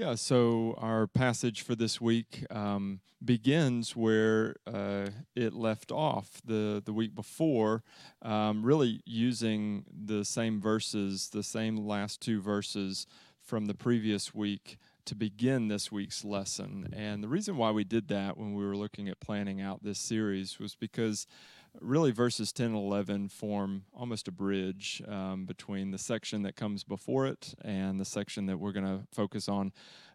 Yeah, 0.00 0.14
so 0.14 0.76
our 0.78 1.06
passage 1.06 1.60
for 1.60 1.74
this 1.74 2.00
week 2.00 2.46
um, 2.50 3.00
begins 3.22 3.94
where 3.94 4.56
uh, 4.66 5.08
it 5.36 5.52
left 5.52 5.92
off 5.92 6.40
the, 6.42 6.82
the 6.82 6.94
week 6.94 7.14
before, 7.14 7.82
um, 8.22 8.62
really 8.62 9.02
using 9.04 9.84
the 9.92 10.24
same 10.24 10.58
verses, 10.58 11.28
the 11.28 11.42
same 11.42 11.76
last 11.76 12.22
two 12.22 12.40
verses 12.40 13.06
from 13.42 13.66
the 13.66 13.74
previous 13.74 14.34
week 14.34 14.78
to 15.04 15.14
begin 15.14 15.68
this 15.68 15.92
week's 15.92 16.24
lesson. 16.24 16.88
And 16.96 17.22
the 17.22 17.28
reason 17.28 17.58
why 17.58 17.70
we 17.70 17.84
did 17.84 18.08
that 18.08 18.38
when 18.38 18.54
we 18.54 18.64
were 18.64 18.78
looking 18.78 19.06
at 19.10 19.20
planning 19.20 19.60
out 19.60 19.82
this 19.82 19.98
series 19.98 20.58
was 20.58 20.74
because 20.74 21.26
really 21.80 22.10
verses 22.10 22.52
10 22.52 22.66
and 22.66 22.76
11 22.76 23.28
form 23.28 23.84
almost 23.94 24.28
a 24.28 24.32
bridge 24.32 25.02
um, 25.06 25.44
between 25.46 25.90
the 25.90 25.98
section 25.98 26.42
that 26.42 26.56
comes 26.56 26.84
before 26.84 27.26
it 27.26 27.54
and 27.62 28.00
the 28.00 28.04
section 28.04 28.46
that 28.46 28.58
we're 28.58 28.72
going 28.72 28.86
to 28.86 29.06
focus 29.12 29.48
on 29.48 29.72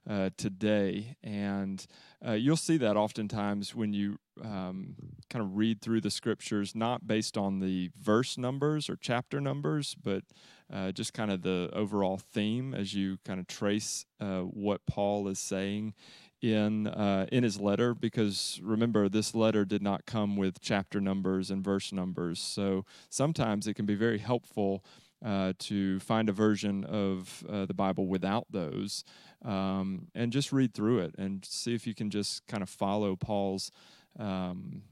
uh, 0.10 0.30
today. 0.38 1.16
And 1.24 1.86
uh, 2.26 2.34
you'll 2.34 2.58
see 2.58 2.78
that 2.78 2.96
oftentimes 2.98 3.74
when 3.74 3.94
you 3.94 4.20
um, 4.44 4.96
kind 5.30 5.44
of 5.44 5.56
read 5.56 5.82
through 5.82 6.02
the 6.02 6.12
scriptures, 6.12 6.76
not 6.76 7.08
based 7.08 7.38
on 7.38 7.60
the 7.60 7.90
verse 8.00 8.38
numbers 8.38 8.90
or 8.90 8.96
chapter 8.96 9.40
numbers, 9.40 9.96
but 10.02 10.24
uh, 10.72 10.92
just 10.92 11.14
kind 11.14 11.32
of 11.32 11.42
the 11.42 11.70
overall 11.74 12.18
theme 12.18 12.74
as 12.74 12.94
you 12.94 13.18
kind 13.26 13.40
of 13.40 13.48
trace 13.48 14.06
uh, 14.20 14.42
what 14.42 14.86
Paul 14.86 15.28
is 15.28 15.40
saying 15.40 15.94
in 16.42 16.88
uh, 16.88 17.26
in 17.32 17.44
his 17.44 17.60
letter 17.60 17.94
because 17.94 18.60
remember 18.64 19.10
this 19.10 19.34
letter 19.34 19.66
did 19.66 19.82
not 19.82 20.06
come 20.06 20.36
with 20.36 20.60
chapter 20.62 21.00
numbers 21.02 21.50
and 21.50 21.64
verse 21.64 21.92
numbers 21.92 22.40
so 22.40 22.86
sometimes 23.10 23.68
it 23.68 23.74
can 23.74 23.86
be 23.86 23.96
very 23.96 24.20
helpful 24.20 24.84
uh, 25.26 25.54
to 25.58 26.00
find 26.02 26.30
a 26.30 26.34
version 26.34 26.84
of 26.84 27.44
uh, 27.50 27.66
the 27.66 27.74
Bible 27.74 28.06
without 28.06 28.46
those 28.52 29.04
um, 29.44 30.08
and 30.14 30.32
just 30.32 30.52
read 30.52 30.74
through 30.74 31.00
it 31.00 31.16
and 31.18 31.44
see 31.46 31.74
if 31.74 31.88
you 31.88 31.96
can 31.96 32.10
just 32.10 32.46
kind 32.48 32.62
of 32.62 32.70
follow 32.70 33.16
Paul's 33.16 33.72
um, 34.20 34.84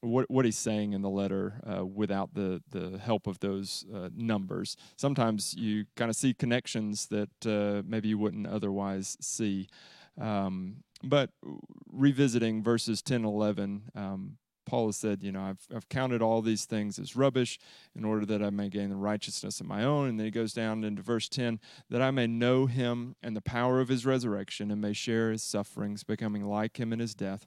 what 0.00 0.30
what 0.30 0.44
he's 0.44 0.56
saying 0.56 0.92
in 0.92 1.02
the 1.02 1.10
letter 1.10 1.60
uh, 1.66 1.84
without 1.84 2.34
the 2.34 2.62
the 2.70 2.98
help 2.98 3.26
of 3.26 3.40
those 3.40 3.84
uh, 3.94 4.08
numbers. 4.14 4.76
Sometimes 4.96 5.54
you 5.54 5.84
kind 5.96 6.08
of 6.08 6.16
see 6.16 6.32
connections 6.34 7.06
that 7.06 7.46
uh, 7.46 7.82
maybe 7.86 8.08
you 8.08 8.18
wouldn't 8.18 8.46
otherwise 8.46 9.16
see. 9.20 9.68
Um, 10.20 10.76
but 11.02 11.30
revisiting 11.92 12.62
verses 12.62 13.02
10 13.02 13.16
and 13.16 13.24
11, 13.24 13.82
um, 13.94 14.36
Paul 14.66 14.86
has 14.86 14.96
said, 14.96 15.22
you 15.22 15.32
know, 15.32 15.42
I've, 15.42 15.66
I've 15.74 15.88
counted 15.88 16.22
all 16.22 16.42
these 16.42 16.64
things 16.64 16.98
as 16.98 17.16
rubbish 17.16 17.58
in 17.96 18.04
order 18.04 18.24
that 18.26 18.42
I 18.42 18.50
may 18.50 18.68
gain 18.68 18.90
the 18.90 18.96
righteousness 18.96 19.60
of 19.60 19.66
my 19.66 19.82
own. 19.82 20.08
And 20.08 20.18
then 20.18 20.26
he 20.26 20.30
goes 20.30 20.52
down 20.52 20.84
into 20.84 21.02
verse 21.02 21.28
10 21.28 21.58
that 21.88 22.00
I 22.00 22.12
may 22.12 22.28
know 22.28 22.66
him 22.66 23.16
and 23.20 23.36
the 23.36 23.40
power 23.40 23.80
of 23.80 23.88
his 23.88 24.06
resurrection 24.06 24.70
and 24.70 24.80
may 24.80 24.92
share 24.92 25.32
his 25.32 25.42
sufferings, 25.42 26.04
becoming 26.04 26.44
like 26.44 26.78
him 26.78 26.92
in 26.92 27.00
his 27.00 27.14
death, 27.14 27.46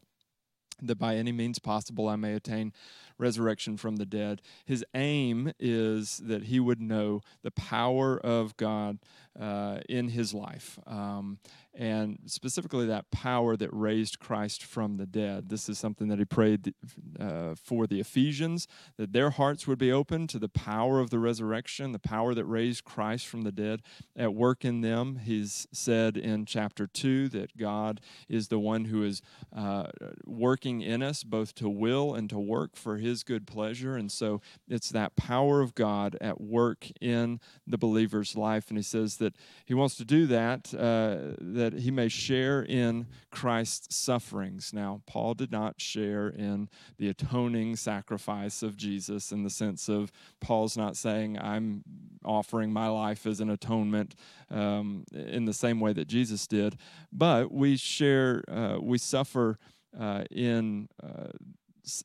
that 0.82 0.98
by 0.98 1.16
any 1.16 1.32
means 1.32 1.60
possible 1.60 2.10
I 2.10 2.18
may 2.18 2.34
attain 2.34 2.74
resurrection 3.18 3.78
from 3.78 3.96
the 3.96 4.06
dead. 4.06 4.42
His 4.66 4.84
aim 4.94 5.54
is 5.60 6.18
that 6.26 6.46
he 6.46 6.60
would 6.60 6.82
know 6.82 7.22
the 7.42 7.52
power 7.52 8.20
of 8.20 8.58
God 8.58 9.00
uh, 9.40 9.80
in 9.88 10.10
his 10.10 10.34
life. 10.34 10.78
Um, 10.86 11.40
and 11.76 12.20
specifically 12.26 12.86
that 12.86 13.10
power 13.12 13.56
that 13.58 13.70
raised 13.72 14.20
Christ 14.20 14.64
from 14.64 14.98
the 14.98 15.06
dead. 15.06 15.50
This 15.50 15.70
is 15.70 15.80
something 15.80 16.08
that 16.10 16.20
he 16.20 16.26
prayed 16.26 16.74
uh, 17.20 17.56
for 17.56 17.88
the 17.88 18.00
Ephesians, 18.00 18.68
that 18.98 19.14
their 19.14 19.32
hearts 19.32 19.66
would 19.66 19.80
be 19.80 19.92
open 19.92 20.28
to 20.28 20.40
the 20.40 20.50
power 20.50 21.00
of 21.00 21.10
the 21.10 21.20
resurrection, 21.20 21.92
the 21.92 22.00
power 22.00 22.34
that 22.36 22.46
raised 22.46 22.84
Christ 22.84 23.28
from 23.28 23.42
the 23.42 23.52
dead 23.52 23.82
at 24.16 24.34
work 24.34 24.64
in 24.64 24.82
them. 24.82 25.22
He's 25.24 25.68
said 25.72 26.16
in 26.18 26.46
chapter 26.46 26.86
2 26.86 27.30
that 27.30 27.58
God 27.58 28.02
is 28.30 28.50
the 28.50 28.60
one 28.60 28.86
who 28.86 29.04
is 29.04 29.22
uh, 29.56 29.88
working 30.26 30.82
in 30.82 31.02
us 31.02 31.24
both 31.24 31.56
to 31.56 31.70
will 31.70 32.14
and 32.14 32.30
to 32.30 32.40
work 32.40 32.76
for 32.76 32.98
his 32.98 33.24
good 33.24 33.48
pleasure. 33.48 33.96
And 33.96 34.12
so 34.12 34.42
it's 34.68 34.90
that 34.90 35.16
power 35.16 35.62
of 35.62 35.76
God 35.76 36.18
at 36.22 36.40
work 36.40 36.88
in 37.02 37.40
the 37.66 37.78
believer's 37.78 38.36
life. 38.36 38.70
And 38.70 38.78
he 38.78 38.84
says 38.84 39.18
that 39.18 39.36
he 39.66 39.74
wants 39.74 39.96
to 39.96 40.06
do 40.06 40.28
that, 40.28 40.74
uh, 40.74 41.36
that 41.64 41.80
he 41.80 41.92
may 41.92 42.10
share 42.10 42.62
in 42.62 43.08
Christ's 43.32 43.96
sufferings. 43.96 44.72
Now, 44.74 45.02
Paul 45.06 45.34
did 45.34 45.52
not 45.52 45.80
share 45.80 46.28
in 46.28 46.68
the 46.98 47.08
atoning 47.10 47.78
sacrifice 47.78 48.64
of 48.64 48.76
Jesus 48.76 49.32
in 49.32 49.44
the 49.44 49.50
sense 49.50 49.88
of 49.88 50.12
Paul's 50.42 50.76
not 50.76 50.98
saying, 50.98 51.40
I'm 51.40 51.84
offering 52.26 52.74
my 52.74 52.88
life 52.88 53.26
as 53.26 53.40
an 53.40 53.50
atonement 53.50 54.16
um, 54.52 55.06
in 55.14 55.46
the 55.46 55.54
same 55.54 55.80
way 55.80 55.94
that 55.94 56.08
Jesus 56.08 56.48
did, 56.48 56.76
but 57.12 57.52
we 57.52 57.78
share, 57.78 58.44
uh, 58.52 58.78
we 58.82 58.98
suffer 58.98 59.58
uh, 59.98 60.24
in 60.32 60.90
uh, 61.02 61.30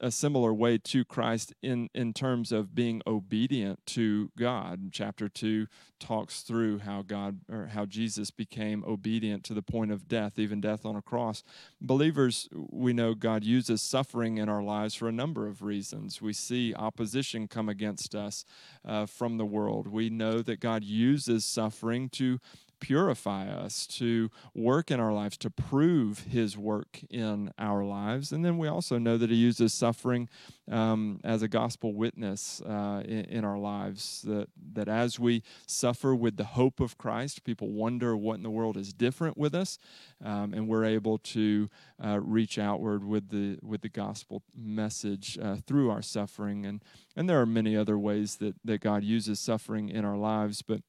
a 0.01 0.11
similar 0.11 0.53
way 0.53 0.79
to 0.79 1.05
Christ 1.05 1.55
in, 1.63 1.89
in 1.95 2.13
terms 2.13 2.53
of 2.53 2.75
being 2.75 3.01
obedient 3.07 3.85
to 3.87 4.31
God. 4.37 4.91
Chapter 4.93 5.29
2 5.29 5.67
talks 6.01 6.43
through 6.43 6.81
how 6.81 7.03
God 7.03 7.41
or 7.51 7.67
how 7.67 7.85
Jesus 7.85 8.31
became 8.31 8.85
obedient 8.85 9.45
to 9.45 9.55
the 9.55 9.63
point 9.63 9.93
of 9.93 10.09
death, 10.09 10.39
even 10.39 10.61
death 10.61 10.85
on 10.85 10.97
a 10.97 11.03
cross. 11.03 11.43
Believers, 11.81 12.49
we 12.53 12.93
know 12.93 13.15
God 13.15 13.45
uses 13.45 13.83
suffering 13.83 14.39
in 14.39 14.49
our 14.49 14.63
lives 14.63 14.95
for 14.95 15.09
a 15.09 15.13
number 15.13 15.47
of 15.47 15.63
reasons. 15.63 16.21
We 16.21 16.33
see 16.33 16.75
opposition 16.75 17.49
come 17.49 17.69
against 17.69 18.15
us 18.15 18.45
uh, 18.85 19.07
from 19.07 19.37
the 19.37 19.47
world. 19.47 19.89
We 19.89 20.11
know 20.11 20.43
that 20.43 20.61
God 20.61 20.85
uses 20.85 21.45
suffering 21.45 22.09
to 22.11 22.41
purify 22.81 23.49
us, 23.49 23.87
to 23.87 24.31
work 24.55 24.91
in 24.91 25.01
our 25.01 25.13
lives, 25.13 25.37
to 25.39 25.51
prove 25.51 26.21
His 26.31 26.57
work 26.57 27.01
in 27.11 27.53
our 27.59 27.85
lives. 27.85 28.33
And 28.33 28.45
then 28.45 28.59
we 28.59 28.69
also 28.69 28.99
know 28.99 29.17
that 29.17 29.31
He 29.31 29.37
uses 29.37 29.73
suffering 29.73 30.29
um, 30.71 31.21
as 31.25 31.43
a 31.43 31.49
gospel 31.49 31.95
witness 31.95 32.61
uh, 32.63 33.03
in, 33.05 33.25
in, 33.27 33.45
our 33.45 33.59
lives. 33.59 34.23
That, 34.23 34.49
that 34.75 34.89
as 34.89 35.19
we 35.19 35.43
suffer 35.67 36.15
with 36.15 36.37
the 36.37 36.45
hope 36.45 36.81
of 36.81 36.99
Christ, 36.99 37.45
people 37.45 37.69
wonder 37.69 38.17
what 38.17 38.35
in 38.35 38.43
the 38.43 38.51
world 38.51 38.77
is 38.77 38.93
different 38.93 39.39
with 39.39 39.55
us, 39.55 39.79
um, 40.25 40.53
and 40.53 40.69
we're 40.69 40.85
able 40.85 41.19
to 41.19 41.69
uh, 42.05 42.21
reach 42.21 42.59
outward 42.59 43.05
with 43.05 43.31
the 43.31 43.59
with 43.63 43.83
the 43.83 43.89
gospel 43.89 44.43
message 44.55 45.39
uh, 45.41 45.57
through 45.67 45.91
our 45.91 46.03
suffering. 46.03 46.67
And 46.67 46.83
and 47.17 47.29
there 47.29 47.41
are 47.41 47.47
many 47.47 47.77
other 47.77 47.99
ways 47.99 48.37
that 48.37 48.57
that 48.65 48.81
God 48.81 49.05
uses 49.05 49.41
suffering 49.41 49.89
in 49.89 50.05
our 50.05 50.17
lives, 50.17 50.63
but 50.63 50.83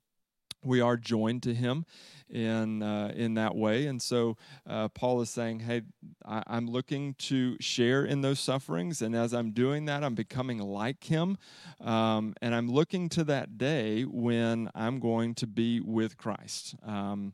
we 0.64 0.82
are 0.82 0.98
joined 0.98 1.44
to 1.44 1.54
him 1.54 1.86
in 2.30 2.84
uh, 2.84 3.12
in 3.16 3.34
that 3.34 3.56
way 3.56 3.88
and 3.88 4.02
so 4.02 4.38
uh, 4.68 4.88
paul 4.90 5.20
is 5.22 5.30
saying 5.30 5.60
hey 5.62 5.82
I, 6.26 6.44
am 6.48 6.68
looking 6.68 7.16
to 7.16 7.58
share 7.60 8.06
in 8.06 8.22
those 8.22 8.40
sufferings 8.40 9.02
and 9.02 9.16
as 9.16 9.34
i'm 9.34 9.52
doing 9.52 9.86
that 9.86 10.04
i'm 10.04 10.16
becoming 10.16 10.60
like 10.60 11.04
him 11.06 11.38
um, 11.82 12.36
and 12.42 12.54
i'm 12.54 12.70
looking 12.70 13.10
to 13.10 13.24
that 13.26 13.58
day 13.58 14.04
when 14.04 14.70
i'm 14.76 15.00
going 15.00 15.34
to 15.36 15.48
be 15.48 15.80
with 15.80 16.18
christ 16.18 16.76
um, 16.86 17.34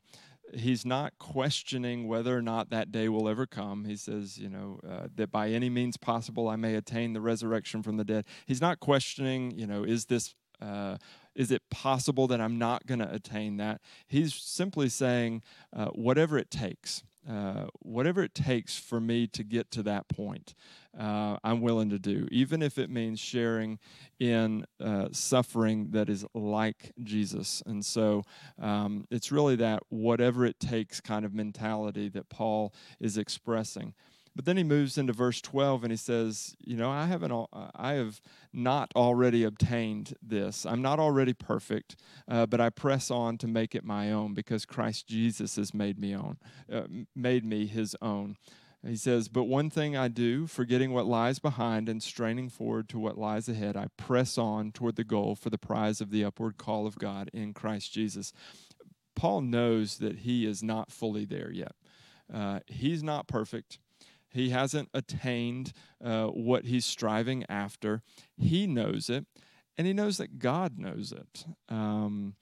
he's 0.54 0.84
not 0.84 1.18
questioning 1.18 2.08
whether 2.08 2.36
or 2.36 2.42
not 2.42 2.70
that 2.70 2.92
day 2.92 3.08
will 3.08 3.28
ever 3.28 3.46
come. 3.46 3.84
He 3.84 3.96
says, 3.96 4.38
you 4.38 4.48
know, 4.48 4.80
uh, 4.88 5.08
that 5.16 5.30
by 5.30 5.50
any 5.50 5.68
means 5.68 5.96
possible 5.96 6.48
I 6.48 6.56
may 6.56 6.74
attain 6.74 7.12
the 7.12 7.20
resurrection 7.20 7.82
from 7.82 7.96
the 7.96 8.04
dead. 8.04 8.24
He's 8.46 8.60
not 8.60 8.80
questioning, 8.80 9.52
you 9.52 9.66
know, 9.66 9.84
is 9.84 10.06
this 10.06 10.34
uh, 10.60 10.96
is 11.36 11.50
it 11.50 11.62
possible 11.70 12.26
that 12.28 12.40
I'm 12.40 12.58
not 12.58 12.86
going 12.86 12.98
to 12.98 13.12
attain 13.12 13.58
that? 13.58 13.80
He's 14.08 14.34
simply 14.34 14.88
saying, 14.88 15.42
uh, 15.74 15.86
whatever 15.86 16.38
it 16.38 16.50
takes, 16.50 17.04
uh, 17.28 17.66
whatever 17.80 18.22
it 18.22 18.34
takes 18.34 18.78
for 18.78 19.00
me 19.00 19.26
to 19.26 19.44
get 19.44 19.70
to 19.72 19.82
that 19.82 20.08
point, 20.08 20.54
uh, 20.98 21.36
I'm 21.44 21.60
willing 21.60 21.90
to 21.90 21.98
do, 21.98 22.26
even 22.30 22.62
if 22.62 22.78
it 22.78 22.88
means 22.88 23.20
sharing 23.20 23.78
in 24.18 24.64
uh, 24.80 25.08
suffering 25.12 25.90
that 25.90 26.08
is 26.08 26.24
like 26.34 26.92
Jesus. 27.02 27.62
And 27.66 27.84
so 27.84 28.22
um, 28.60 29.06
it's 29.10 29.30
really 29.30 29.56
that 29.56 29.82
whatever 29.90 30.46
it 30.46 30.58
takes 30.58 31.00
kind 31.00 31.24
of 31.24 31.34
mentality 31.34 32.08
that 32.10 32.28
Paul 32.28 32.72
is 33.00 33.18
expressing. 33.18 33.94
But 34.36 34.44
then 34.44 34.58
he 34.58 34.64
moves 34.64 34.98
into 34.98 35.14
verse 35.14 35.40
12 35.40 35.82
and 35.82 35.90
he 35.90 35.96
says, 35.96 36.54
You 36.62 36.76
know, 36.76 36.90
I 36.90 37.06
haven't, 37.06 37.32
I 37.74 37.94
have 37.94 38.20
not 38.52 38.92
already 38.94 39.44
obtained 39.44 40.14
this. 40.22 40.66
I'm 40.66 40.82
not 40.82 41.00
already 41.00 41.32
perfect, 41.32 41.96
uh, 42.28 42.44
but 42.44 42.60
I 42.60 42.68
press 42.68 43.10
on 43.10 43.38
to 43.38 43.46
make 43.46 43.74
it 43.74 43.82
my 43.82 44.12
own 44.12 44.34
because 44.34 44.66
Christ 44.66 45.08
Jesus 45.08 45.56
has 45.56 45.72
made 45.72 45.98
me 45.98 46.14
own, 46.14 46.36
uh, 46.70 46.82
made 47.14 47.46
me 47.46 47.66
his 47.66 47.96
own. 48.02 48.36
He 48.86 48.96
says, 48.96 49.28
But 49.28 49.44
one 49.44 49.70
thing 49.70 49.96
I 49.96 50.08
do, 50.08 50.46
forgetting 50.46 50.92
what 50.92 51.06
lies 51.06 51.38
behind 51.38 51.88
and 51.88 52.02
straining 52.02 52.50
forward 52.50 52.90
to 52.90 52.98
what 52.98 53.16
lies 53.16 53.48
ahead, 53.48 53.74
I 53.74 53.86
press 53.96 54.36
on 54.36 54.70
toward 54.70 54.96
the 54.96 55.04
goal 55.04 55.34
for 55.34 55.48
the 55.48 55.56
prize 55.56 56.02
of 56.02 56.10
the 56.10 56.24
upward 56.26 56.58
call 56.58 56.86
of 56.86 56.98
God 56.98 57.30
in 57.32 57.54
Christ 57.54 57.90
Jesus. 57.90 58.34
Paul 59.14 59.40
knows 59.40 59.96
that 59.96 60.18
he 60.18 60.44
is 60.44 60.62
not 60.62 60.92
fully 60.92 61.24
there 61.24 61.50
yet. 61.50 61.72
Uh, 62.32 62.60
he's 62.66 63.02
not 63.02 63.26
perfect. 63.26 63.78
He 64.36 64.50
hasn't 64.50 64.90
attained 64.92 65.72
uh, 66.04 66.26
what 66.26 66.66
he's 66.66 66.84
striving 66.84 67.44
after. 67.48 68.02
He 68.36 68.66
knows 68.66 69.08
it, 69.08 69.24
and 69.78 69.86
he 69.86 69.94
knows 69.94 70.18
that 70.18 70.38
God 70.38 70.78
knows 70.78 71.10
it. 71.10 71.46
Um, 71.70 72.34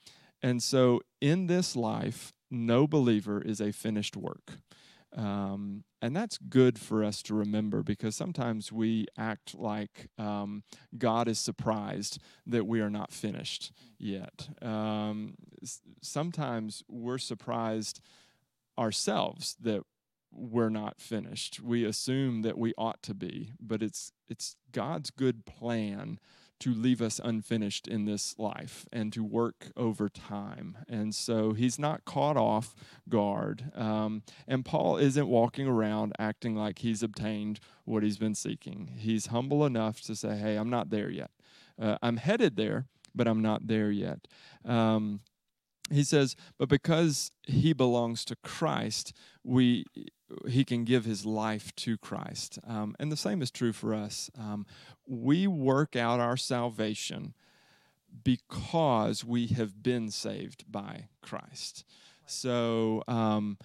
and 0.43 0.63
so, 0.63 1.01
in 1.21 1.47
this 1.47 1.77
life, 1.77 2.33
no 2.51 2.87
believer 2.87 3.41
is 3.41 3.61
a 3.61 3.73
finished 3.73 4.17
work. 4.17 4.59
Um, 5.17 5.85
and 6.03 6.15
that's 6.17 6.37
good 6.37 6.79
for 6.79 7.05
us 7.05 7.23
to 7.23 7.35
remember 7.35 7.85
because 7.85 8.17
sometimes 8.17 8.73
we 8.73 9.07
act 9.17 9.55
like 9.55 10.09
um, 10.19 10.65
God 10.99 11.29
is 11.29 11.39
surprised 11.39 12.21
that 12.45 12.67
we 12.67 12.81
are 12.81 12.91
not 12.91 13.13
finished 13.13 13.73
yet. 13.99 14.49
Um, 14.61 15.35
sometimes 16.03 16.83
we're 16.89 17.19
surprised 17.19 18.01
ourselves 18.77 19.57
that 19.61 19.83
we're 20.35 20.69
not 20.71 21.01
finished. 21.01 21.61
We 21.61 21.85
assume 21.85 22.43
that 22.43 22.59
we 22.59 22.75
ought 22.77 23.03
to 23.05 23.15
be, 23.15 23.53
but 23.61 23.83
it's 23.83 24.13
it's 24.29 24.57
God's 24.73 25.11
good 25.11 25.47
plan 25.47 26.19
to 26.61 26.73
leave 26.73 27.03
us 27.03 27.21
unfinished 27.23 27.87
in 27.87 28.05
this 28.05 28.39
life 28.39 28.87
and 28.93 29.13
to 29.13 29.23
work 29.23 29.67
over 29.77 30.09
time. 30.09 30.79
And 30.89 31.15
so 31.15 31.53
he's 31.53 31.79
not 31.79 32.05
caught 32.05 32.37
off 32.37 32.75
guard. 33.09 33.71
Um, 33.75 34.23
and 34.47 34.65
Paul 34.65 34.97
isn't 34.97 35.29
walking 35.29 35.67
around 35.67 36.15
acting 36.19 36.55
like 36.55 36.79
he's 36.79 37.03
obtained 37.03 37.61
what 37.85 38.03
he's 38.03 38.19
been 38.19 38.35
seeking. 38.35 38.95
He's 38.97 39.27
humble 39.27 39.67
enough 39.67 40.01
to 40.03 40.17
say, 40.17 40.37
hey, 40.37 40.57
I'm 40.57 40.71
not 40.71 40.91
there 40.91 41.11
yet. 41.11 41.33
Uh, 41.79 41.99
I'm 42.03 42.17
headed 42.17 42.57
there, 42.57 42.87
but 43.15 43.27
I'm 43.27 43.43
not 43.43 43.67
there 43.67 43.91
yet. 43.91 44.27
Um, 44.65 45.21
he 45.91 46.03
says, 46.03 46.35
but 46.57 46.69
because 46.69 47.31
he 47.47 47.73
belongs 47.73 48.25
to 48.27 48.37
Christ, 48.37 49.13
we 49.43 49.85
he 50.49 50.65
can 50.65 50.85
give 50.85 51.05
his 51.05 51.27
life 51.27 51.75
to 51.77 51.97
Christ. 51.97 52.59
Um, 52.67 52.95
and 52.99 53.13
the 53.13 53.17
same 53.17 53.43
is 53.43 53.51
true 53.51 53.73
for 53.73 53.95
us. 53.95 54.31
Um, 54.39 54.67
we 55.07 55.47
work 55.47 55.97
out 55.97 56.21
our 56.21 56.37
salvation 56.37 57.35
because 58.23 59.25
we 59.25 59.49
have 59.49 59.83
been 59.83 60.11
saved 60.11 60.71
by 60.71 61.09
Christ. 61.21 61.85
So 62.27 63.03
um, 63.09 63.59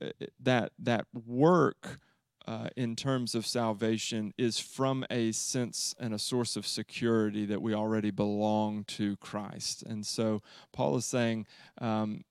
eh, 0.00 0.10
eh, 0.20 0.26
that 0.40 0.72
that 0.78 1.06
work 1.26 2.00
uh, 2.46 2.68
in 2.76 2.96
terms 2.96 3.34
of 3.34 3.46
salvation 3.46 4.34
is 4.36 4.58
from 4.58 5.04
a 5.10 5.32
sense 5.32 5.94
and 5.98 6.12
a 6.12 6.18
source 6.18 6.56
of 6.56 6.66
security 6.66 7.46
that 7.46 7.62
we 7.62 7.72
already 7.72 8.10
belong 8.10 8.84
to 8.84 9.16
Christ. 9.16 9.82
And 9.84 10.04
so 10.04 10.42
Paul 10.72 10.96
is 10.96 11.04
saying, 11.04 11.46
um, 11.80 12.24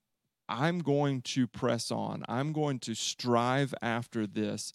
I'm 0.52 0.80
going 0.80 1.22
to 1.22 1.48
press 1.48 1.92
on. 1.92 2.24
I'm 2.28 2.52
going 2.52 2.80
to 2.80 2.94
strive 2.94 3.74
after 3.82 4.28
this, 4.28 4.74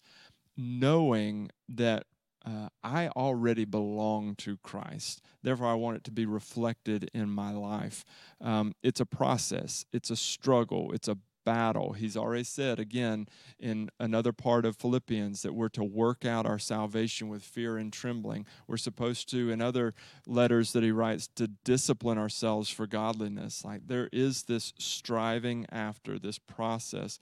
knowing 0.57 1.51
that 1.69 2.05
uh, 2.45 2.69
I 2.83 3.09
already 3.09 3.65
belong 3.65 4.35
to 4.37 4.57
Christ. 4.57 5.21
Therefore, 5.43 5.67
I 5.67 5.73
want 5.73 5.97
it 5.97 6.03
to 6.05 6.11
be 6.11 6.25
reflected 6.25 7.09
in 7.13 7.29
my 7.29 7.51
life. 7.51 8.03
Um, 8.41 8.73
it's 8.81 8.99
a 8.99 9.05
process, 9.05 9.85
it's 9.91 10.09
a 10.09 10.15
struggle, 10.15 10.91
it's 10.93 11.07
a 11.07 11.17
battle. 11.47 11.93
He's 11.93 12.17
already 12.17 12.43
said 12.43 12.77
again 12.77 13.25
in 13.57 13.89
another 14.01 14.33
part 14.33 14.65
of 14.65 14.75
Philippians 14.75 15.43
that 15.43 15.53
we're 15.53 15.69
to 15.69 15.83
work 15.83 16.25
out 16.25 16.45
our 16.45 16.59
salvation 16.59 17.29
with 17.29 17.41
fear 17.41 17.77
and 17.77 17.93
trembling. 17.93 18.45
We're 18.67 18.75
supposed 18.75 19.29
to, 19.29 19.49
in 19.49 19.61
other 19.61 19.93
letters 20.25 20.73
that 20.73 20.83
he 20.83 20.91
writes, 20.91 21.29
to 21.35 21.47
discipline 21.47 22.17
ourselves 22.17 22.69
for 22.69 22.85
godliness. 22.85 23.63
Like 23.63 23.87
there 23.87 24.09
is 24.11 24.43
this 24.43 24.73
striving 24.77 25.65
after 25.71 26.19
this 26.19 26.37
process. 26.37 27.17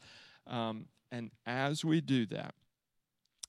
Um, 0.48 0.88
and 1.12 1.30
as 1.46 1.86
we 1.86 2.02
do 2.02 2.26
that, 2.26 2.56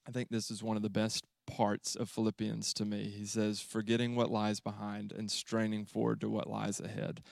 I 0.06 0.10
think 0.10 0.28
this 0.28 0.50
is 0.50 0.62
one 0.62 0.76
of 0.76 0.82
the 0.82 0.90
best 0.90 1.24
parts 1.46 1.96
of 1.96 2.10
Philippians 2.10 2.74
to 2.74 2.84
me. 2.84 3.04
He 3.04 3.24
says, 3.24 3.62
forgetting 3.62 4.14
what 4.14 4.30
lies 4.30 4.60
behind 4.60 5.10
and 5.10 5.30
straining 5.30 5.86
forward 5.86 6.20
to 6.20 6.28
what 6.28 6.50
lies 6.50 6.80
ahead. 6.80 7.22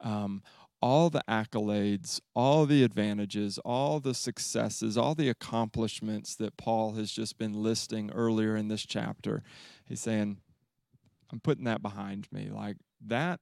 Um, 0.00 0.42
all 0.82 1.08
the 1.08 1.22
accolades, 1.28 2.20
all 2.34 2.66
the 2.66 2.82
advantages, 2.82 3.58
all 3.58 4.00
the 4.00 4.14
successes, 4.14 4.98
all 4.98 5.14
the 5.14 5.28
accomplishments 5.28 6.34
that 6.34 6.56
Paul 6.56 6.94
has 6.94 7.12
just 7.12 7.38
been 7.38 7.54
listing 7.54 8.10
earlier 8.10 8.56
in 8.56 8.68
this 8.68 8.84
chapter. 8.84 9.42
He's 9.86 10.00
saying, 10.00 10.38
I'm 11.32 11.40
putting 11.40 11.64
that 11.64 11.82
behind 11.82 12.26
me. 12.32 12.50
Like 12.52 12.76
that, 13.06 13.40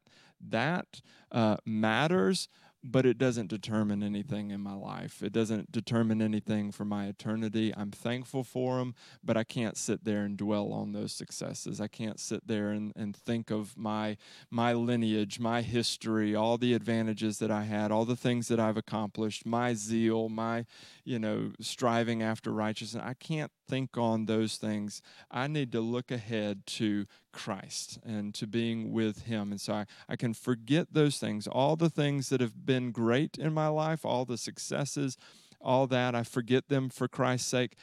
that 0.49 1.00
uh, 1.32 1.56
matters, 1.64 2.49
but 2.82 3.04
it 3.04 3.18
doesn't 3.18 3.49
determine 3.49 4.02
anything 4.02 4.50
in 4.50 4.60
my 4.60 4.75
life. 4.75 5.22
It 5.22 5.32
doesn't 5.32 5.70
determine 5.70 6.22
anything 6.22 6.72
for 6.72 6.84
my 6.84 7.06
eternity. 7.06 7.75
I'm 7.76 7.90
thankful 7.90 8.42
for 8.42 8.78
them, 8.78 8.94
but 9.22 9.37
I 9.37 9.44
can't 9.44 9.76
sit 9.76 10.04
there 10.04 10.22
and 10.25 10.37
dwell 10.37 10.72
on 10.72 10.92
those 10.92 11.12
successes. 11.12 11.80
I 11.80 11.88
can't 11.88 12.18
sit 12.18 12.46
there 12.46 12.70
and, 12.70 12.92
and 12.96 13.14
think 13.14 13.50
of 13.50 13.76
my 13.76 14.16
my 14.50 14.72
lineage, 14.72 15.38
my 15.38 15.62
history, 15.62 16.34
all 16.34 16.56
the 16.56 16.75
advantages 16.75 17.38
that 17.38 17.50
I 17.50 17.64
had, 17.64 17.92
all 17.92 18.04
the 18.04 18.16
things 18.16 18.49
that 18.49 18.60
I've 18.60 18.76
accomplished, 18.76 19.44
my 19.44 19.75
zeal, 19.75 20.28
my, 20.28 20.64
you 21.04 21.18
know, 21.18 21.52
striving 21.60 22.22
after 22.22 22.52
righteousness. 22.52 23.02
I 23.04 23.14
can't 23.14 23.52
think 23.68 23.96
on 23.96 24.26
those 24.26 24.56
things. 24.56 25.02
I 25.30 25.46
need 25.46 25.70
to 25.72 25.80
look 25.80 26.10
ahead 26.10 26.66
to 26.66 27.06
Christ 27.32 27.99
and 28.04 28.34
to 28.34 28.46
being 28.46 28.92
with 28.92 29.22
Him. 29.22 29.50
And 29.50 29.60
so 29.60 29.72
I, 29.75 29.87
I 30.08 30.16
can 30.16 30.34
forget 30.34 30.88
those 30.92 31.18
things, 31.18 31.46
all 31.46 31.76
the 31.76 31.90
things 31.90 32.28
that 32.28 32.40
have 32.40 32.66
been 32.66 32.92
great 32.92 33.38
in 33.38 33.52
my 33.52 33.68
life, 33.68 34.04
all 34.04 34.25
the 34.25 34.38
successes, 34.38 35.16
all 35.60 35.87
that. 35.88 36.14
I 36.14 36.22
forget 36.22 36.68
them 36.68 36.88
for 36.88 37.08
Christ's 37.08 37.49
sake. 37.49 37.76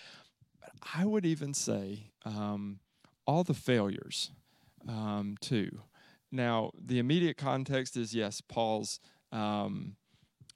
But 0.62 0.72
I 0.96 1.06
would 1.06 1.26
even 1.26 1.54
say 1.54 2.12
um, 2.26 2.80
all 3.26 3.44
the 3.44 3.54
failures 3.54 4.32
um, 4.88 5.36
too. 5.40 5.82
Now, 6.32 6.72
the 6.78 7.00
immediate 7.00 7.38
context 7.38 7.96
is 7.96 8.14
yes, 8.14 8.42
Paul's 8.42 9.00
um, 9.32 9.96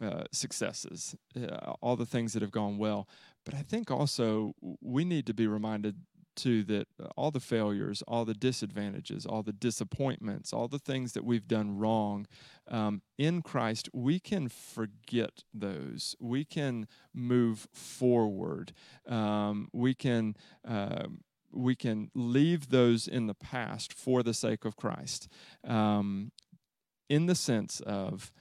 uh, 0.02 0.24
successes, 0.32 1.16
uh, 1.38 1.74
all 1.82 1.96
the 1.96 2.06
things 2.06 2.34
that 2.34 2.42
have 2.42 2.52
gone 2.52 2.78
well. 2.78 3.08
But 3.46 3.56
I 3.56 3.62
think 3.62 3.90
also 3.90 4.54
we 4.82 5.06
need 5.06 5.26
to 5.28 5.34
be 5.34 5.48
reminded 5.48 5.96
too 6.36 6.64
that 6.64 6.88
all 7.16 7.32
the 7.32 7.40
failures, 7.40 8.04
all 8.08 8.26
the 8.26 8.34
disadvantages, 8.34 9.26
all 9.26 9.44
the 9.44 9.54
disappointments, 9.54 10.54
all 10.54 10.68
the 10.68 10.80
things 10.80 11.14
that 11.14 11.26
we've 11.26 11.48
done 11.48 11.78
wrong 11.78 12.28
um, 12.68 13.02
in 13.18 13.42
Christ, 13.42 13.90
we 13.94 14.20
can 14.20 14.48
forget 14.48 15.44
those. 15.54 16.16
We 16.20 16.46
can 16.46 16.88
move 17.14 17.68
forward. 17.74 18.74
Um, 19.08 19.70
we 19.74 19.94
can. 19.94 20.36
Uh, 20.68 21.08
we 21.54 21.76
can 21.76 22.10
leave 22.16 22.70
those 22.70 23.10
in 23.10 23.28
the 23.28 23.34
past 23.34 23.92
for 23.92 24.24
the 24.24 24.34
sake 24.34 24.64
of 24.64 24.78
Christ, 24.78 25.28
um, 25.68 26.32
in 27.10 27.26
the 27.26 27.36
sense 27.36 27.82
of 27.82 28.32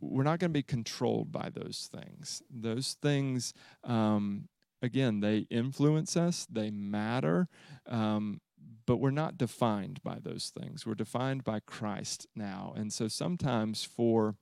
we're 0.00 0.22
not 0.22 0.38
going 0.38 0.50
to 0.50 0.58
be 0.58 0.62
controlled 0.62 1.32
by 1.32 1.50
those 1.52 1.88
things. 1.92 2.42
Those 2.50 2.96
things, 3.02 3.52
um, 3.84 4.48
again, 4.82 5.20
they 5.20 5.46
influence 5.50 6.16
us, 6.16 6.46
they 6.50 6.70
matter, 6.70 7.48
um, 7.86 8.40
but 8.86 8.96
we're 8.96 9.10
not 9.10 9.36
defined 9.36 10.00
by 10.02 10.18
those 10.20 10.50
things. 10.58 10.86
We're 10.86 10.94
defined 10.94 11.44
by 11.44 11.60
Christ 11.60 12.26
now. 12.34 12.72
And 12.76 12.92
so 12.92 13.08
sometimes 13.08 13.84
for 13.84 14.36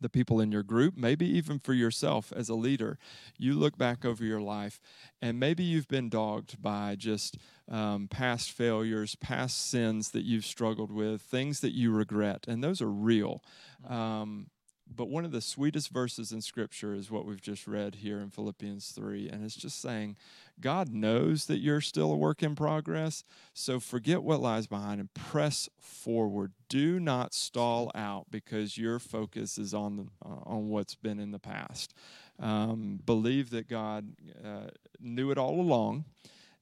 the 0.00 0.08
people 0.08 0.38
in 0.40 0.52
your 0.52 0.62
group, 0.62 0.96
maybe 0.96 1.26
even 1.26 1.58
for 1.58 1.72
yourself 1.72 2.32
as 2.36 2.48
a 2.48 2.54
leader, 2.54 2.98
you 3.38 3.54
look 3.54 3.78
back 3.78 4.04
over 4.04 4.22
your 4.24 4.40
life 4.40 4.80
and 5.22 5.40
maybe 5.40 5.62
you've 5.64 5.88
been 5.88 6.10
dogged 6.10 6.60
by 6.60 6.94
just 6.96 7.38
um, 7.70 8.08
past 8.08 8.50
failures, 8.52 9.16
past 9.16 9.70
sins 9.70 10.10
that 10.10 10.24
you've 10.24 10.44
struggled 10.44 10.92
with, 10.92 11.22
things 11.22 11.60
that 11.60 11.72
you 11.74 11.90
regret, 11.90 12.44
and 12.46 12.62
those 12.62 12.82
are 12.82 12.90
real. 12.90 13.42
Um, 13.88 14.48
but 14.92 15.08
one 15.08 15.24
of 15.24 15.32
the 15.32 15.40
sweetest 15.40 15.90
verses 15.90 16.32
in 16.32 16.40
Scripture 16.40 16.94
is 16.94 17.10
what 17.10 17.24
we've 17.24 17.40
just 17.40 17.66
read 17.66 17.96
here 17.96 18.20
in 18.20 18.30
Philippians 18.30 18.90
3. 18.90 19.28
And 19.28 19.44
it's 19.44 19.56
just 19.56 19.80
saying, 19.80 20.16
God 20.60 20.90
knows 20.90 21.46
that 21.46 21.58
you're 21.58 21.80
still 21.80 22.12
a 22.12 22.16
work 22.16 22.42
in 22.42 22.54
progress. 22.54 23.24
So 23.52 23.80
forget 23.80 24.22
what 24.22 24.40
lies 24.40 24.66
behind 24.66 25.00
and 25.00 25.12
press 25.14 25.68
forward. 25.80 26.52
Do 26.68 27.00
not 27.00 27.34
stall 27.34 27.90
out 27.94 28.26
because 28.30 28.78
your 28.78 28.98
focus 28.98 29.58
is 29.58 29.74
on, 29.74 29.96
the, 29.96 30.06
uh, 30.24 30.40
on 30.44 30.68
what's 30.68 30.94
been 30.94 31.18
in 31.18 31.30
the 31.30 31.38
past. 31.38 31.94
Um, 32.38 33.00
believe 33.04 33.50
that 33.50 33.68
God 33.68 34.12
uh, 34.44 34.68
knew 35.00 35.30
it 35.30 35.38
all 35.38 35.60
along 35.60 36.04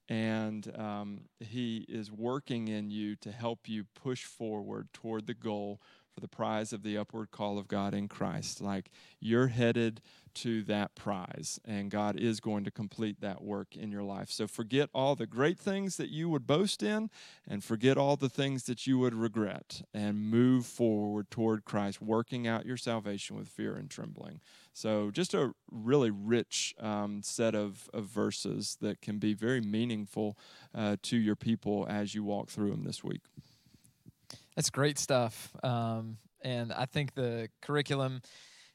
and 0.08 0.70
um, 0.76 1.22
He 1.40 1.86
is 1.88 2.10
working 2.10 2.68
in 2.68 2.90
you 2.90 3.16
to 3.16 3.32
help 3.32 3.68
you 3.68 3.84
push 3.94 4.24
forward 4.24 4.88
toward 4.92 5.26
the 5.26 5.34
goal 5.34 5.80
for 6.12 6.20
the 6.20 6.28
prize 6.28 6.72
of 6.72 6.82
the 6.82 6.96
upward 6.98 7.30
call 7.30 7.58
of 7.58 7.68
God 7.68 7.94
in 7.94 8.08
Christ. 8.08 8.60
Like 8.60 8.90
you're 9.20 9.48
headed 9.48 10.00
to 10.34 10.62
that 10.62 10.94
prize, 10.94 11.60
and 11.64 11.90
God 11.90 12.18
is 12.18 12.40
going 12.40 12.64
to 12.64 12.70
complete 12.70 13.20
that 13.20 13.42
work 13.42 13.76
in 13.76 13.90
your 13.90 14.02
life. 14.02 14.30
So 14.30 14.46
forget 14.46 14.88
all 14.94 15.14
the 15.14 15.26
great 15.26 15.58
things 15.58 15.96
that 15.96 16.08
you 16.08 16.28
would 16.28 16.46
boast 16.46 16.82
in, 16.82 17.10
and 17.46 17.62
forget 17.62 17.98
all 17.98 18.16
the 18.16 18.28
things 18.28 18.64
that 18.64 18.86
you 18.86 18.98
would 18.98 19.14
regret, 19.14 19.82
and 19.92 20.30
move 20.30 20.66
forward 20.66 21.30
toward 21.30 21.64
Christ, 21.64 22.00
working 22.00 22.46
out 22.46 22.66
your 22.66 22.76
salvation 22.76 23.36
with 23.36 23.48
fear 23.48 23.74
and 23.76 23.90
trembling. 23.90 24.40
So, 24.74 25.10
just 25.10 25.34
a 25.34 25.54
really 25.70 26.10
rich 26.10 26.74
um, 26.80 27.20
set 27.22 27.54
of, 27.54 27.90
of 27.92 28.06
verses 28.06 28.78
that 28.80 29.02
can 29.02 29.18
be 29.18 29.34
very 29.34 29.60
meaningful 29.60 30.38
uh, 30.74 30.96
to 31.02 31.16
your 31.18 31.36
people 31.36 31.86
as 31.90 32.14
you 32.14 32.24
walk 32.24 32.48
through 32.48 32.70
them 32.70 32.84
this 32.84 33.04
week. 33.04 33.20
That's 34.56 34.70
great 34.70 34.98
stuff. 34.98 35.52
Um, 35.62 36.18
and 36.42 36.72
I 36.72 36.86
think 36.86 37.14
the 37.14 37.48
curriculum 37.62 38.20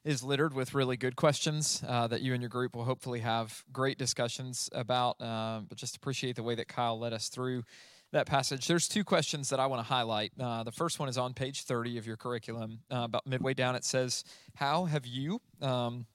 is 0.04 0.22
littered 0.22 0.54
with 0.54 0.74
really 0.74 0.96
good 0.96 1.16
questions 1.16 1.82
uh, 1.86 2.06
that 2.06 2.22
you 2.22 2.32
and 2.32 2.42
your 2.42 2.48
group 2.48 2.74
will 2.74 2.84
hopefully 2.84 3.20
have 3.20 3.64
great 3.72 3.98
discussions 3.98 4.70
about. 4.72 5.20
Uh, 5.20 5.60
but 5.68 5.76
just 5.76 5.96
appreciate 5.96 6.36
the 6.36 6.42
way 6.42 6.54
that 6.54 6.68
Kyle 6.68 6.98
led 6.98 7.12
us 7.12 7.28
through 7.28 7.62
that 8.12 8.26
passage. 8.26 8.66
There's 8.66 8.88
two 8.88 9.04
questions 9.04 9.50
that 9.50 9.60
I 9.60 9.66
want 9.66 9.80
to 9.80 9.88
highlight. 9.88 10.32
Uh, 10.40 10.62
the 10.62 10.72
first 10.72 10.98
one 10.98 11.08
is 11.08 11.18
on 11.18 11.34
page 11.34 11.64
30 11.64 11.98
of 11.98 12.06
your 12.06 12.16
curriculum. 12.16 12.80
Uh, 12.90 13.02
about 13.02 13.26
midway 13.26 13.54
down, 13.54 13.76
it 13.76 13.84
says, 13.84 14.24
How 14.54 14.86
have 14.86 15.04
you, 15.04 15.40
um, 15.60 16.06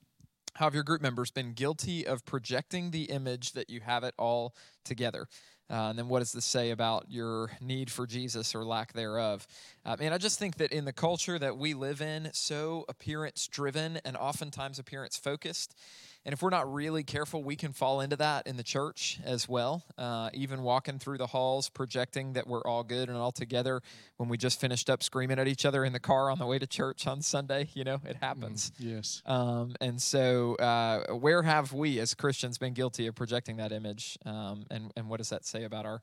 how 0.55 0.65
have 0.65 0.73
your 0.73 0.83
group 0.83 1.01
members 1.01 1.29
been 1.29 1.53
guilty 1.53 2.05
of 2.05 2.25
projecting 2.25 2.91
the 2.91 3.03
image 3.03 3.51
that 3.51 3.69
you 3.69 3.81
have 3.81 4.03
it 4.03 4.15
all 4.17 4.55
together? 4.83 5.27
Uh, 5.69 5.89
and 5.89 5.97
then 5.97 6.09
what 6.09 6.19
does 6.19 6.33
this 6.33 6.45
say 6.45 6.71
about 6.71 7.05
your 7.09 7.51
need 7.61 7.89
for 7.89 8.05
Jesus 8.05 8.53
or 8.53 8.63
lack 8.65 8.93
thereof? 8.93 9.47
Uh, 9.85 9.95
and 9.99 10.13
I 10.13 10.17
just 10.17 10.37
think 10.37 10.57
that 10.57 10.71
in 10.71 10.85
the 10.85 10.93
culture 10.93 11.39
that 11.39 11.57
we 11.57 11.73
live 11.73 12.01
in, 12.01 12.29
so 12.33 12.85
appearance 12.89 13.47
driven 13.47 13.97
and 14.05 14.17
oftentimes 14.17 14.77
appearance 14.77 15.17
focused, 15.17 15.75
and 16.25 16.31
if 16.31 16.41
we're 16.41 16.49
not 16.49 16.71
really 16.71 17.03
careful, 17.03 17.43
we 17.43 17.57
can 17.57 17.73
fall 17.73 17.99
into 17.99 18.15
that 18.15 18.47
in 18.47 18.55
the 18.55 18.63
church 18.63 19.19
as 19.25 19.49
well. 19.49 19.83
Uh, 19.97 20.29
even 20.33 20.63
walking 20.63 20.97
through 20.97 21.17
the 21.17 21.27
halls, 21.27 21.69
projecting 21.69 22.33
that 22.33 22.47
we're 22.47 22.61
all 22.61 22.83
good 22.83 23.09
and 23.09 23.17
all 23.17 23.33
together 23.33 23.81
when 24.15 24.29
we 24.29 24.37
just 24.37 24.59
finished 24.61 24.89
up 24.89 25.03
screaming 25.03 25.37
at 25.37 25.49
each 25.49 25.65
other 25.65 25.83
in 25.83 25.91
the 25.91 25.99
car 25.99 26.29
on 26.29 26.39
the 26.39 26.45
way 26.45 26.57
to 26.57 26.67
church 26.67 27.07
on 27.07 27.21
Sunday. 27.21 27.67
You 27.73 27.83
know, 27.83 27.99
it 28.05 28.15
happens. 28.21 28.71
Mm, 28.71 28.95
yes. 28.95 29.21
Um, 29.25 29.75
and 29.81 30.01
so, 30.01 30.55
uh, 30.55 31.13
where 31.13 31.43
have 31.43 31.73
we 31.73 31.99
as 31.99 32.13
Christians 32.13 32.57
been 32.57 32.73
guilty 32.73 33.07
of 33.07 33.15
projecting 33.15 33.57
that 33.57 33.73
image? 33.73 34.17
Um, 34.25 34.65
and, 34.71 34.93
and 34.95 35.09
what 35.09 35.17
does 35.17 35.29
that 35.29 35.45
say 35.45 35.65
about 35.65 35.85
our, 35.85 36.01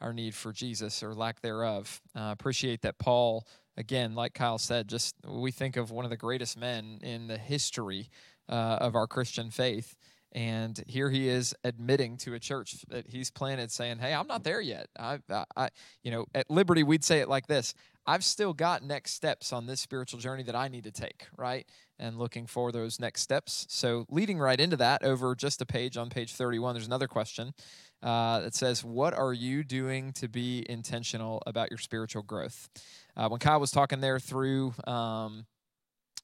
our 0.00 0.12
need 0.12 0.34
for 0.34 0.52
Jesus 0.52 1.00
or 1.02 1.14
lack 1.14 1.42
thereof? 1.42 2.00
Uh, 2.16 2.30
appreciate 2.32 2.82
that 2.82 2.98
Paul, 2.98 3.46
again, 3.76 4.16
like 4.16 4.34
Kyle 4.34 4.58
said, 4.58 4.88
just 4.88 5.14
we 5.24 5.52
think 5.52 5.76
of 5.76 5.92
one 5.92 6.04
of 6.04 6.10
the 6.10 6.16
greatest 6.16 6.58
men 6.58 6.98
in 7.02 7.28
the 7.28 7.38
history 7.38 8.10
uh, 8.50 8.78
of 8.80 8.94
our 8.94 9.06
Christian 9.06 9.50
faith. 9.50 9.96
And 10.32 10.80
here 10.86 11.10
he 11.10 11.28
is 11.28 11.54
admitting 11.64 12.16
to 12.18 12.34
a 12.34 12.38
church 12.38 12.84
that 12.88 13.08
he's 13.08 13.30
planted, 13.32 13.72
saying, 13.72 13.98
"Hey, 13.98 14.14
I'm 14.14 14.28
not 14.28 14.44
there 14.44 14.60
yet. 14.60 14.86
I, 14.96 15.18
I, 15.28 15.44
I, 15.56 15.68
you 16.04 16.12
know, 16.12 16.26
at 16.34 16.48
Liberty 16.48 16.84
we'd 16.84 17.02
say 17.02 17.18
it 17.18 17.28
like 17.28 17.48
this: 17.48 17.74
I've 18.06 18.24
still 18.24 18.52
got 18.52 18.84
next 18.84 19.12
steps 19.12 19.52
on 19.52 19.66
this 19.66 19.80
spiritual 19.80 20.20
journey 20.20 20.44
that 20.44 20.54
I 20.54 20.68
need 20.68 20.84
to 20.84 20.92
take, 20.92 21.26
right? 21.36 21.66
And 21.98 22.16
looking 22.16 22.46
for 22.46 22.70
those 22.70 23.00
next 23.00 23.22
steps. 23.22 23.66
So, 23.68 24.06
leading 24.08 24.38
right 24.38 24.58
into 24.58 24.76
that, 24.76 25.02
over 25.02 25.34
just 25.34 25.60
a 25.62 25.66
page 25.66 25.96
on 25.96 26.10
page 26.10 26.32
31, 26.34 26.74
there's 26.74 26.86
another 26.86 27.08
question 27.08 27.52
uh, 28.00 28.40
that 28.40 28.54
says, 28.54 28.84
"What 28.84 29.14
are 29.14 29.32
you 29.32 29.64
doing 29.64 30.12
to 30.12 30.28
be 30.28 30.64
intentional 30.68 31.42
about 31.44 31.70
your 31.70 31.78
spiritual 31.78 32.22
growth?" 32.22 32.68
Uh, 33.16 33.28
when 33.28 33.40
Kyle 33.40 33.58
was 33.58 33.72
talking 33.72 34.00
there 34.00 34.20
through. 34.20 34.74
Um, 34.86 35.46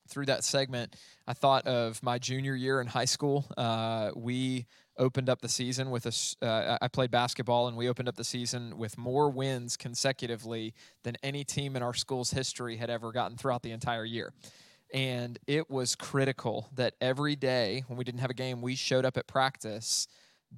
through 0.09 0.27
that 0.27 0.45
segment, 0.45 0.97
I 1.27 1.33
thought 1.33 1.67
of 1.67 2.03
my 2.03 2.19
junior 2.19 2.55
year 2.55 2.81
in 2.81 2.87
high 2.87 3.05
school. 3.05 3.47
Uh, 3.57 4.11
we 4.15 4.67
opened 4.99 5.29
up 5.29 5.41
the 5.41 5.49
season 5.49 5.91
with 5.91 6.07
a. 6.07 6.47
Uh, 6.47 6.79
I 6.81 6.89
played 6.89 7.11
basketball, 7.11 7.69
and 7.69 7.77
we 7.77 7.89
opened 7.89 8.09
up 8.09 8.17
the 8.17 8.25
season 8.25 8.79
with 8.79 8.97
more 8.97 9.31
wins 9.31 9.77
consecutively 9.77 10.75
than 11.03 11.17
any 11.23 11.45
team 11.45 11.77
in 11.77 11.83
our 11.83 11.95
school's 11.95 12.31
history 12.31 12.77
had 12.77 12.91
ever 12.91 13.13
gotten 13.13 13.37
throughout 13.37 13.63
the 13.63 13.73
entire 13.73 14.05
year. 14.05 14.33
And 14.95 15.39
it 15.47 15.69
was 15.69 15.95
critical 15.97 16.69
that 16.75 16.95
every 17.01 17.37
day 17.37 17.85
when 17.89 17.99
we 17.99 18.05
didn't 18.05 18.21
have 18.21 18.31
a 18.31 18.35
game, 18.35 18.63
we 18.63 18.77
showed 18.77 19.05
up 19.05 19.17
at 19.17 19.27
practice 19.27 20.07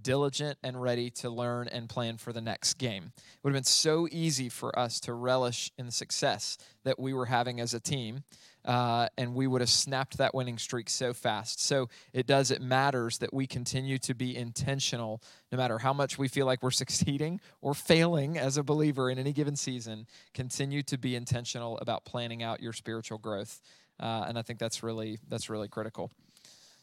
diligent 0.03 0.59
and 0.63 0.81
ready 0.81 1.11
to 1.11 1.31
learn 1.31 1.69
and 1.69 1.89
plan 1.89 2.17
for 2.17 2.33
the 2.33 2.41
next 2.41 2.75
game. 2.75 3.13
It 3.17 3.39
would 3.43 3.51
have 3.51 3.57
been 3.57 3.65
so 3.65 4.07
easy 4.11 4.49
for 4.49 4.77
us 4.79 5.01
to 5.01 5.15
relish 5.15 5.73
in 5.79 5.87
the 5.87 5.93
success 5.93 6.59
that 6.85 6.99
we 6.99 7.13
were 7.13 7.27
having 7.27 7.61
as 7.61 7.75
a 7.75 7.81
team 7.81 8.25
uh, 8.69 9.09
and 9.17 9.35
we 9.35 9.47
would 9.47 9.63
have 9.63 9.71
snapped 9.71 10.19
that 10.19 10.35
winning 10.35 10.59
streak 10.59 10.91
so 10.91 11.15
fast. 11.15 11.59
So 11.65 11.89
it 12.13 12.27
does, 12.27 12.51
it 12.51 12.61
matters 12.61 13.17
that 13.19 13.33
we 13.33 13.47
continue 13.47 13.97
to 14.01 14.13
be 14.13 14.37
intentional 14.37 15.23
no 15.51 15.57
matter 15.57 15.79
how 15.79 15.95
much 15.95 16.19
we 16.19 16.29
feel 16.29 16.45
like 16.45 16.63
we're 16.63 16.71
succeeding 16.83 17.41
or 17.63 17.73
failing 17.73 18.37
as 18.37 18.59
a 18.59 18.63
believer 18.63 19.09
in 19.11 19.19
any 19.19 19.33
given 19.33 19.57
season. 19.57 20.07
Continue 20.35 20.83
to 20.83 20.99
be 20.99 21.17
intentional 21.17 21.79
about 21.79 22.05
planning 22.05 22.43
out 22.43 22.61
your 22.61 22.75
spiritual 22.75 23.17
growth. 23.17 23.63
Uh, 23.99 24.27
and 24.29 24.39
I 24.39 24.43
think 24.43 24.59
that's 24.59 24.83
really 24.83 25.19
that's 25.29 25.49
really 25.49 25.69
critical. 25.69 26.13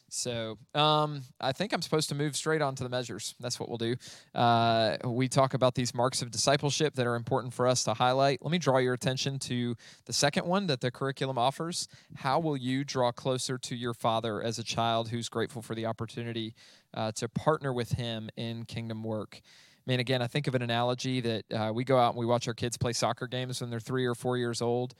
So 0.08 0.56
um, 0.74 1.22
I 1.40 1.52
think 1.52 1.72
I'm 1.72 1.82
supposed 1.82 2.08
to 2.10 2.14
move 2.14 2.36
straight 2.36 2.62
on 2.62 2.74
to 2.76 2.84
the 2.84 2.88
measures. 2.88 3.34
That's 3.40 3.58
what 3.58 3.68
we'll 3.68 3.78
do. 3.78 3.96
Uh, 4.34 4.96
we 5.04 5.28
talk 5.28 5.54
about 5.54 5.74
these 5.74 5.94
marks 5.94 6.22
of 6.22 6.30
discipleship 6.30 6.94
that 6.94 7.06
are 7.06 7.16
important 7.16 7.52
for 7.52 7.66
us 7.66 7.84
to 7.84 7.94
highlight. 7.94 8.40
Let 8.42 8.52
me 8.52 8.58
draw 8.58 8.78
your 8.78 8.94
attention 8.94 9.38
to 9.40 9.74
the 10.04 10.12
second 10.12 10.46
one 10.46 10.68
that 10.68 10.80
the 10.80 10.90
curriculum 10.90 11.38
offers. 11.38 11.88
How 12.14 12.38
will 12.38 12.56
you 12.56 12.84
draw 12.84 13.10
closer 13.10 13.58
to 13.58 13.74
your 13.74 13.94
father 13.94 14.42
as 14.42 14.58
a 14.58 14.64
child 14.64 15.08
who's 15.08 15.28
grateful 15.28 15.60
for 15.60 15.74
the 15.74 15.86
opportunity 15.86 16.54
uh, 16.94 17.12
to 17.12 17.28
partner 17.28 17.72
with 17.72 17.92
him 17.92 18.30
in 18.36 18.64
kingdom 18.64 19.02
work? 19.02 19.40
Man, 19.86 20.00
again, 20.00 20.22
I 20.22 20.26
think 20.26 20.46
of 20.48 20.54
an 20.54 20.62
analogy 20.62 21.20
that 21.20 21.44
uh, 21.52 21.72
we 21.72 21.84
go 21.84 21.96
out 21.98 22.10
and 22.10 22.18
we 22.18 22.26
watch 22.26 22.48
our 22.48 22.54
kids 22.54 22.76
play 22.76 22.92
soccer 22.92 23.26
games 23.26 23.60
when 23.60 23.70
they're 23.70 23.80
three 23.80 24.04
or 24.04 24.14
four 24.14 24.36
years 24.36 24.60
old 24.60 24.94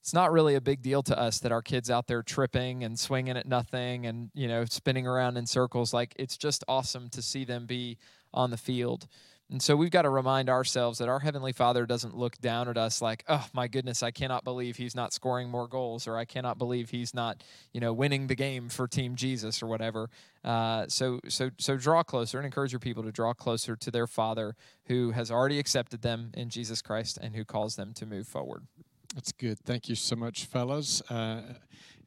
it's 0.00 0.14
not 0.14 0.32
really 0.32 0.54
a 0.54 0.60
big 0.60 0.82
deal 0.82 1.02
to 1.04 1.18
us 1.18 1.38
that 1.40 1.52
our 1.52 1.62
kids 1.62 1.90
out 1.90 2.06
there 2.06 2.22
tripping 2.22 2.84
and 2.84 2.98
swinging 2.98 3.36
at 3.36 3.46
nothing 3.46 4.06
and 4.06 4.30
you 4.34 4.48
know 4.48 4.64
spinning 4.64 5.06
around 5.06 5.36
in 5.36 5.46
circles. 5.46 5.92
Like 5.92 6.14
it's 6.16 6.36
just 6.36 6.64
awesome 6.68 7.08
to 7.10 7.22
see 7.22 7.44
them 7.44 7.66
be 7.66 7.98
on 8.32 8.50
the 8.50 8.56
field. 8.56 9.08
And 9.50 9.62
so 9.62 9.76
we've 9.76 9.90
got 9.90 10.02
to 10.02 10.10
remind 10.10 10.50
ourselves 10.50 10.98
that 10.98 11.08
our 11.08 11.20
heavenly 11.20 11.52
father 11.52 11.86
doesn't 11.86 12.14
look 12.14 12.38
down 12.38 12.68
at 12.68 12.76
us 12.76 13.00
like 13.00 13.24
oh 13.28 13.46
my 13.54 13.66
goodness 13.66 14.02
i 14.02 14.10
cannot 14.10 14.44
believe 14.44 14.76
he's 14.76 14.94
not 14.94 15.14
scoring 15.14 15.48
more 15.48 15.66
goals 15.66 16.06
or 16.06 16.18
i 16.18 16.26
cannot 16.26 16.58
believe 16.58 16.90
he's 16.90 17.14
not 17.14 17.42
you 17.72 17.80
know 17.80 17.94
winning 17.94 18.26
the 18.26 18.34
game 18.34 18.68
for 18.68 18.86
team 18.86 19.16
jesus 19.16 19.62
or 19.62 19.66
whatever. 19.66 20.10
Uh, 20.44 20.84
so 20.88 21.18
so 21.28 21.50
so 21.58 21.76
draw 21.76 22.02
closer 22.02 22.38
and 22.38 22.44
encourage 22.44 22.72
your 22.72 22.78
people 22.78 23.02
to 23.02 23.10
draw 23.10 23.32
closer 23.32 23.74
to 23.74 23.90
their 23.90 24.06
father 24.06 24.54
who 24.84 25.10
has 25.12 25.30
already 25.30 25.58
accepted 25.58 26.02
them 26.02 26.30
in 26.34 26.50
jesus 26.50 26.82
christ 26.82 27.18
and 27.20 27.34
who 27.34 27.44
calls 27.44 27.76
them 27.76 27.92
to 27.94 28.04
move 28.06 28.28
forward 28.28 28.66
that's 29.14 29.32
good. 29.32 29.58
Thank 29.60 29.88
you 29.88 29.94
so 29.94 30.16
much, 30.16 30.44
fellas. 30.44 31.02
Uh, 31.10 31.54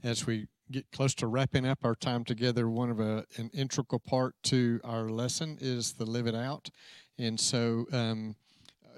as 0.04 0.26
we 0.26 0.48
get 0.72 0.90
close 0.92 1.14
to 1.16 1.28
wrapping 1.28 1.66
up 1.66 1.80
our 1.84 1.96
time 1.96 2.24
together, 2.24 2.70
one 2.70 2.90
of 2.90 3.00
a, 3.00 3.26
an 3.38 3.50
integral 3.54 4.00
part 4.00 4.36
to 4.44 4.80
our 4.84 5.10
lesson 5.10 5.58
is 5.60 5.94
the 5.94 6.06
live 6.06 6.28
it 6.28 6.36
out. 6.36 6.70
And 7.18 7.40
so, 7.40 7.86
um, 7.92 8.36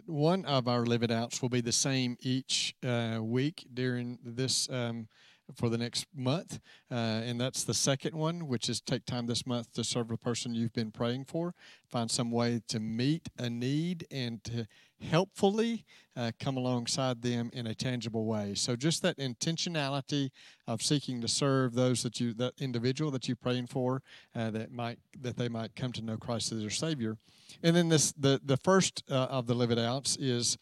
one 0.05 0.43
of 0.45 0.67
our 0.67 0.85
live 0.85 1.03
it 1.03 1.11
outs 1.11 1.41
will 1.41 1.49
be 1.49 1.61
the 1.61 1.71
same 1.71 2.17
each 2.19 2.75
uh, 2.85 3.19
week 3.21 3.65
during 3.73 4.19
this 4.23 4.69
um, 4.69 5.07
for 5.55 5.69
the 5.69 5.77
next 5.77 6.05
month. 6.15 6.59
Uh, 6.91 6.95
and 6.95 7.39
that's 7.39 7.63
the 7.63 7.73
second 7.73 8.15
one, 8.15 8.47
which 8.47 8.69
is 8.69 8.81
take 8.81 9.05
time 9.05 9.27
this 9.27 9.45
month 9.45 9.73
to 9.73 9.83
serve 9.83 10.07
the 10.07 10.17
person 10.17 10.53
you've 10.53 10.73
been 10.73 10.91
praying 10.91 11.25
for. 11.25 11.53
Find 11.89 12.09
some 12.09 12.31
way 12.31 12.61
to 12.67 12.79
meet 12.79 13.29
a 13.37 13.49
need 13.49 14.05
and 14.11 14.43
to 14.45 14.67
helpfully 15.01 15.85
uh, 16.15 16.31
come 16.39 16.57
alongside 16.57 17.21
them 17.21 17.49
in 17.53 17.67
a 17.67 17.75
tangible 17.75 18.25
way. 18.25 18.53
So 18.55 18.75
just 18.75 19.01
that 19.01 19.17
intentionality 19.17 20.29
of 20.67 20.81
seeking 20.81 21.21
to 21.21 21.27
serve 21.27 21.73
those 21.73 22.03
that 22.03 22.19
you, 22.19 22.33
that 22.35 22.53
individual 22.59 23.11
that 23.11 23.27
you're 23.27 23.35
praying 23.35 23.67
for, 23.67 24.01
uh, 24.35 24.51
that 24.51 24.71
might 24.71 24.99
that 25.21 25.37
they 25.37 25.49
might 25.49 25.75
come 25.75 25.91
to 25.93 26.01
know 26.01 26.17
Christ 26.17 26.51
as 26.51 26.61
their 26.61 26.69
Savior. 26.69 27.17
And 27.61 27.75
then 27.75 27.89
this 27.89 28.11
the 28.13 28.39
the 28.43 28.57
first 28.57 29.03
uh, 29.09 29.27
of 29.29 29.47
the 29.47 29.53
live 29.53 29.71
it 29.71 29.79
outs 29.79 30.15
is 30.17 30.57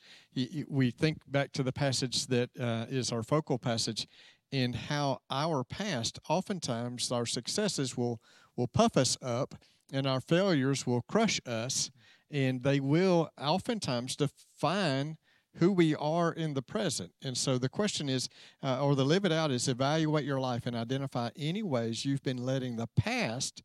we 0.67 0.91
think 0.91 1.17
back 1.27 1.51
to 1.51 1.63
the 1.63 1.73
passage 1.73 2.27
that 2.27 2.49
uh, 2.59 2.85
is 2.89 3.11
our 3.11 3.23
focal 3.23 3.57
passage 3.57 4.07
in 4.51 4.73
how 4.73 5.19
our 5.29 5.63
past, 5.63 6.19
oftentimes 6.29 7.11
our 7.11 7.25
successes 7.25 7.95
will, 7.95 8.21
will 8.55 8.67
puff 8.67 8.97
us 8.97 9.17
up 9.21 9.55
and 9.91 10.07
our 10.07 10.21
failures 10.21 10.85
will 10.87 11.01
crush 11.01 11.41
us, 11.45 11.91
and 12.29 12.63
they 12.63 12.79
will 12.79 13.29
oftentimes 13.37 14.15
define 14.15 15.17
who 15.55 15.71
we 15.71 15.93
are 15.95 16.31
in 16.31 16.53
the 16.53 16.61
present. 16.61 17.11
And 17.21 17.37
so 17.37 17.57
the 17.57 17.69
question 17.69 18.07
is, 18.07 18.29
uh, 18.63 18.81
or 18.81 18.95
the 18.95 19.03
live 19.03 19.25
it 19.25 19.33
out 19.33 19.51
is 19.51 19.67
evaluate 19.67 20.23
your 20.23 20.39
life 20.39 20.65
and 20.65 20.75
identify 20.75 21.29
any 21.35 21.61
ways 21.61 22.05
you've 22.05 22.23
been 22.23 22.45
letting 22.45 22.77
the 22.77 22.87
past 22.95 23.63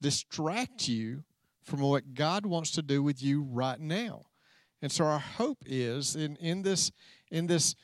distract 0.00 0.86
you 0.86 1.24
from 1.64 1.80
what 1.80 2.14
God 2.14 2.46
wants 2.46 2.70
to 2.72 2.82
do 2.82 3.02
with 3.02 3.22
you 3.22 3.42
right 3.42 3.80
now. 3.80 4.26
And 4.80 4.92
so 4.92 5.06
our 5.06 5.18
hope 5.18 5.58
is 5.66 6.14
in, 6.14 6.36
in 6.36 6.62
this 6.62 6.92
in 7.30 7.46
this 7.46 7.74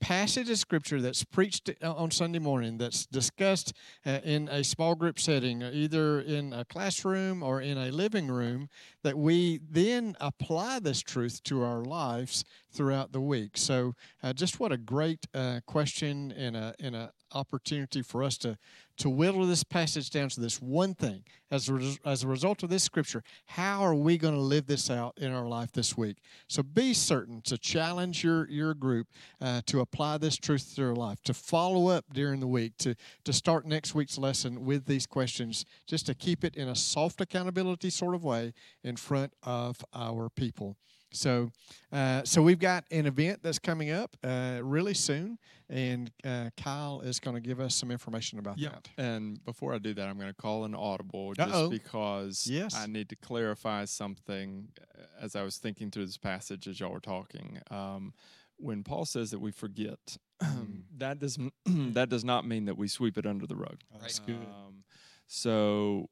passage 0.00 0.48
of 0.50 0.58
scripture 0.58 1.00
that's 1.00 1.24
preached 1.24 1.70
on 1.82 2.10
Sunday 2.10 2.38
morning, 2.38 2.78
that's 2.78 3.06
discussed 3.06 3.72
uh, 4.06 4.20
in 4.24 4.48
a 4.48 4.62
small 4.64 4.94
group 4.94 5.18
setting, 5.18 5.62
uh, 5.62 5.70
either 5.72 6.20
in 6.20 6.52
a 6.52 6.64
classroom 6.64 7.42
or 7.42 7.60
in 7.60 7.76
a 7.76 7.90
living 7.90 8.28
room, 8.28 8.68
that 9.02 9.18
we 9.18 9.60
then 9.68 10.16
apply 10.20 10.78
this 10.78 11.00
truth 11.00 11.42
to 11.44 11.62
our 11.62 11.84
lives 11.84 12.44
throughout 12.72 13.12
the 13.12 13.20
week. 13.20 13.56
So, 13.56 13.94
uh, 14.22 14.32
just 14.32 14.60
what 14.60 14.72
a 14.72 14.78
great 14.78 15.26
uh, 15.34 15.60
question 15.66 16.32
and 16.32 16.56
a, 16.56 16.74
and 16.80 16.94
a 16.94 17.12
opportunity 17.32 18.02
for 18.02 18.22
us 18.22 18.38
to 18.38 18.58
to 18.98 19.08
whittle 19.08 19.46
this 19.46 19.62
passage 19.64 20.10
down 20.10 20.28
to 20.28 20.40
this 20.40 20.60
one 20.60 20.94
thing. 20.94 21.22
As 21.50 21.68
a, 21.68 21.74
res- 21.74 21.98
as 22.04 22.24
a 22.24 22.26
result 22.26 22.62
of 22.62 22.68
this 22.68 22.82
scripture, 22.82 23.22
how 23.46 23.80
are 23.80 23.94
we 23.94 24.18
going 24.18 24.34
to 24.34 24.40
live 24.40 24.66
this 24.66 24.90
out 24.90 25.16
in 25.16 25.32
our 25.32 25.46
life 25.46 25.72
this 25.72 25.96
week? 25.96 26.18
So 26.48 26.62
be 26.62 26.92
certain 26.92 27.40
to 27.42 27.56
challenge 27.56 28.22
your, 28.22 28.48
your 28.50 28.74
group 28.74 29.06
uh, 29.40 29.62
to 29.66 29.80
apply 29.80 30.18
this 30.18 30.36
truth 30.36 30.70
to 30.70 30.76
their 30.76 30.94
life, 30.94 31.22
to 31.22 31.32
follow 31.32 31.88
up 31.88 32.04
during 32.12 32.40
the 32.40 32.46
week, 32.46 32.76
to, 32.78 32.96
to 33.24 33.32
start 33.32 33.64
next 33.64 33.94
week's 33.94 34.18
lesson 34.18 34.64
with 34.64 34.84
these 34.84 35.06
questions, 35.06 35.64
just 35.86 36.06
to 36.06 36.14
keep 36.14 36.44
it 36.44 36.56
in 36.56 36.68
a 36.68 36.74
soft 36.74 37.20
accountability 37.20 37.88
sort 37.88 38.14
of 38.14 38.24
way 38.24 38.52
in 38.82 38.96
front 38.96 39.32
of 39.42 39.82
our 39.94 40.28
people. 40.28 40.76
So, 41.10 41.50
uh, 41.92 42.22
so 42.24 42.42
we've 42.42 42.58
got 42.58 42.84
an 42.90 43.06
event 43.06 43.40
that's 43.42 43.58
coming 43.58 43.90
up 43.90 44.16
uh, 44.22 44.60
really 44.62 44.94
soon, 44.94 45.38
and 45.70 46.10
uh, 46.24 46.50
Kyle 46.56 47.00
is 47.00 47.18
going 47.18 47.34
to 47.34 47.40
give 47.40 47.60
us 47.60 47.74
some 47.74 47.90
information 47.90 48.38
about 48.38 48.58
yeah. 48.58 48.70
that. 48.70 48.88
And 48.98 49.42
before 49.44 49.74
I 49.74 49.78
do 49.78 49.94
that, 49.94 50.08
I'm 50.08 50.16
going 50.18 50.28
to 50.28 50.34
call 50.34 50.64
an 50.64 50.74
audible 50.74 51.32
just 51.34 51.54
Uh-oh. 51.54 51.70
because 51.70 52.46
Yes. 52.46 52.74
I 52.76 52.86
need 52.86 53.08
to 53.08 53.16
clarify 53.16 53.84
something 53.86 54.68
uh, 54.80 55.02
as 55.24 55.34
I 55.34 55.42
was 55.42 55.56
thinking 55.58 55.90
through 55.90 56.06
this 56.06 56.18
passage 56.18 56.68
as 56.68 56.78
y'all 56.80 56.92
were 56.92 57.00
talking. 57.00 57.58
Um, 57.70 58.12
when 58.56 58.82
Paul 58.82 59.04
says 59.04 59.30
that 59.30 59.38
we 59.38 59.50
forget, 59.50 59.98
Mm. 60.42 60.82
that 60.98 61.18
does 61.18 61.36
that 61.66 62.08
does 62.08 62.24
not 62.24 62.46
mean 62.46 62.66
that 62.66 62.76
we 62.78 62.86
sweep 62.86 63.18
it 63.18 63.26
under 63.26 63.44
the 63.46 63.56
rug. 63.56 63.78
That's 64.00 64.20
good. 64.20 64.36
Um, 64.36 64.84
so 65.26 66.08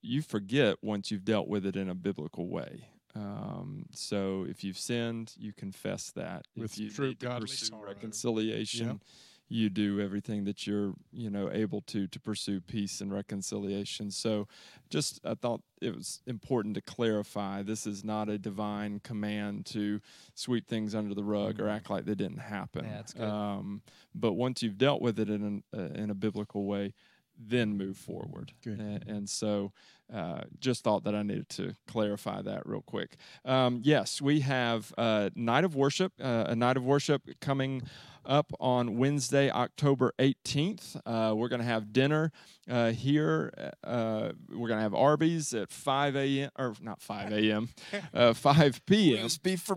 you 0.00 0.22
forget 0.22 0.76
once 0.82 1.10
you've 1.10 1.24
dealt 1.24 1.46
with 1.48 1.66
it 1.66 1.76
in 1.76 1.88
a 1.90 1.94
biblical 1.94 2.48
way. 2.48 2.88
Um, 3.16 3.86
so 3.92 4.44
if 4.48 4.62
you've 4.62 4.78
sinned, 4.78 5.32
you 5.38 5.52
confess 5.52 6.10
that. 6.12 6.46
With 6.56 6.72
if 6.72 6.78
you 6.78 6.90
true 6.90 7.08
need 7.08 7.18
godly 7.20 7.46
pursue 7.46 7.66
sorrow. 7.66 7.86
reconciliation, 7.86 9.00
you 9.48 9.70
do 9.70 10.00
everything 10.00 10.44
that 10.44 10.66
you're 10.66 10.92
you 11.12 11.30
know 11.30 11.50
able 11.52 11.80
to 11.82 12.08
to 12.08 12.20
pursue 12.20 12.60
peace 12.60 13.00
and 13.00 13.12
reconciliation. 13.12 14.10
So 14.10 14.48
just 14.90 15.20
I 15.24 15.34
thought 15.34 15.62
it 15.80 15.94
was 15.94 16.20
important 16.26 16.74
to 16.74 16.80
clarify 16.80 17.62
this 17.62 17.86
is 17.86 18.04
not 18.04 18.28
a 18.28 18.38
divine 18.38 19.00
command 19.00 19.64
to 19.66 20.00
sweep 20.34 20.66
things 20.66 20.94
under 20.94 21.14
the 21.14 21.22
rug 21.24 21.60
or 21.60 21.64
Mhm. 21.66 21.76
act 21.76 21.90
like 21.90 22.04
they 22.06 22.14
didn't 22.16 22.38
happen. 22.38 22.84
Yeah, 22.86 22.96
that's 22.96 23.12
good. 23.14 23.22
Um, 23.28 23.82
but 24.14 24.32
once 24.34 24.62
you've 24.62 24.78
dealt 24.78 25.00
with 25.00 25.18
it 25.20 25.30
in 25.30 25.42
an, 25.42 25.62
uh, 25.76 25.90
in 25.94 26.10
a 26.10 26.14
biblical 26.14 26.64
way, 26.66 26.92
then 27.38 27.76
move 27.76 27.96
forward. 27.96 28.52
Good. 28.62 28.80
A- 28.80 29.00
And, 29.10 29.28
so, 29.28 29.72
uh, 30.12 30.42
just 30.60 30.84
thought 30.84 31.04
that 31.04 31.14
I 31.14 31.22
needed 31.22 31.48
to 31.50 31.74
clarify 31.88 32.40
that 32.42 32.64
real 32.66 32.82
quick. 32.82 33.16
Um, 33.44 33.80
yes, 33.82 34.20
we 34.22 34.40
have 34.40 34.92
uh, 34.96 35.30
night 35.34 35.64
of 35.64 35.74
worship, 35.74 36.12
uh, 36.20 36.44
a 36.48 36.54
night 36.56 36.76
of 36.76 36.84
worship 36.84 37.22
coming 37.40 37.82
up 38.24 38.52
on 38.60 38.96
Wednesday, 38.98 39.50
October 39.50 40.12
18th. 40.18 41.00
Uh, 41.06 41.34
we're 41.36 41.48
going 41.48 41.60
to 41.60 41.66
have 41.66 41.92
dinner 41.92 42.32
uh, 42.68 42.90
here. 42.90 43.52
Uh, 43.84 44.30
we're 44.48 44.68
going 44.68 44.78
to 44.78 44.82
have 44.82 44.94
Arby's 44.94 45.52
at 45.54 45.70
5 45.70 46.16
a.m. 46.16 46.50
or 46.58 46.74
not 46.80 47.00
5 47.00 47.32
a.m. 47.32 47.68
uh, 48.14 48.32
5 48.32 48.86
p.m. 48.86 49.28
beef 49.42 49.60
for 49.60 49.74
Uh, 49.74 49.76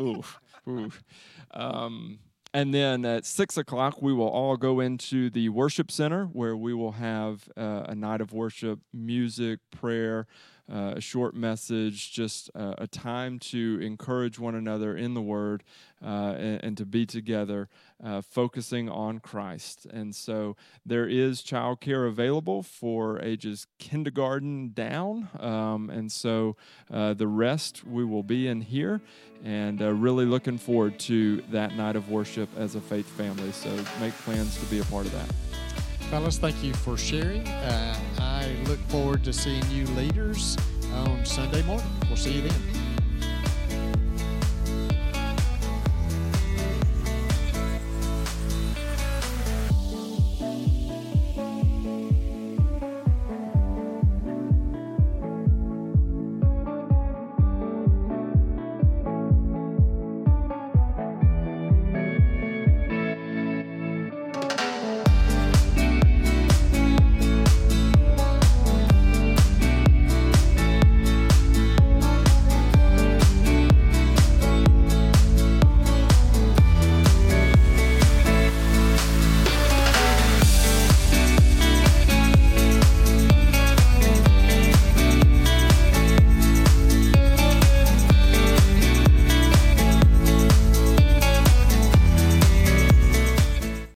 Ooh, 0.00 0.24
ooh. 0.68 0.90
Um, 1.52 2.18
and 2.54 2.72
then 2.72 3.04
at 3.04 3.26
six 3.26 3.56
o'clock, 3.56 4.00
we 4.00 4.12
will 4.12 4.28
all 4.28 4.56
go 4.56 4.80
into 4.80 5.30
the 5.30 5.48
worship 5.50 5.90
center 5.90 6.24
where 6.26 6.56
we 6.56 6.72
will 6.74 6.92
have 6.92 7.48
uh, 7.56 7.84
a 7.86 7.94
night 7.94 8.20
of 8.20 8.32
worship, 8.32 8.80
music, 8.92 9.60
prayer, 9.70 10.26
uh, 10.70 10.94
a 10.96 11.00
short 11.00 11.34
message, 11.34 12.12
just 12.12 12.50
uh, 12.54 12.74
a 12.78 12.86
time 12.86 13.38
to 13.38 13.78
encourage 13.82 14.38
one 14.38 14.54
another 14.54 14.96
in 14.96 15.14
the 15.14 15.22
Word 15.22 15.62
uh, 16.04 16.34
and, 16.36 16.64
and, 16.64 16.76
to 16.76 16.84
be 16.84 17.06
together, 17.06 17.68
uh, 18.04 18.20
focusing 18.20 18.88
on 18.88 19.18
Christ. 19.18 19.86
And 19.86 20.14
so 20.14 20.56
there 20.84 21.08
is 21.08 21.42
childcare 21.42 22.06
available 22.06 22.62
for 22.62 23.20
ages 23.20 23.66
kindergarten 23.78 24.72
down. 24.72 25.28
Um, 25.40 25.90
and 25.90 26.12
so 26.12 26.56
uh, 26.90 27.14
the 27.14 27.26
rest 27.26 27.84
we 27.84 28.04
will 28.04 28.22
be 28.22 28.46
in 28.46 28.60
here 28.60 29.00
and 29.44 29.80
really 29.80 30.26
looking 30.26 30.58
forward 30.58 30.98
to 30.98 31.42
that 31.50 31.76
night 31.76 31.96
of 31.96 32.10
worship 32.10 32.48
as 32.56 32.74
a 32.74 32.80
faith 32.80 33.06
family. 33.06 33.52
So 33.52 33.70
make 34.00 34.12
plans 34.18 34.58
to 34.60 34.66
be 34.66 34.80
a 34.80 34.84
part 34.84 35.06
of 35.06 35.12
that. 35.12 35.47
Fellas, 36.10 36.38
thank 36.38 36.64
you 36.64 36.72
for 36.72 36.96
sharing. 36.96 37.46
Uh, 37.46 37.94
I 38.18 38.56
look 38.66 38.78
forward 38.88 39.22
to 39.24 39.32
seeing 39.32 39.62
you 39.70 39.84
leaders 39.88 40.56
on 40.94 41.26
Sunday 41.26 41.62
morning. 41.64 41.86
We'll 42.06 42.16
see 42.16 42.32
you 42.32 42.48
then. 42.48 42.60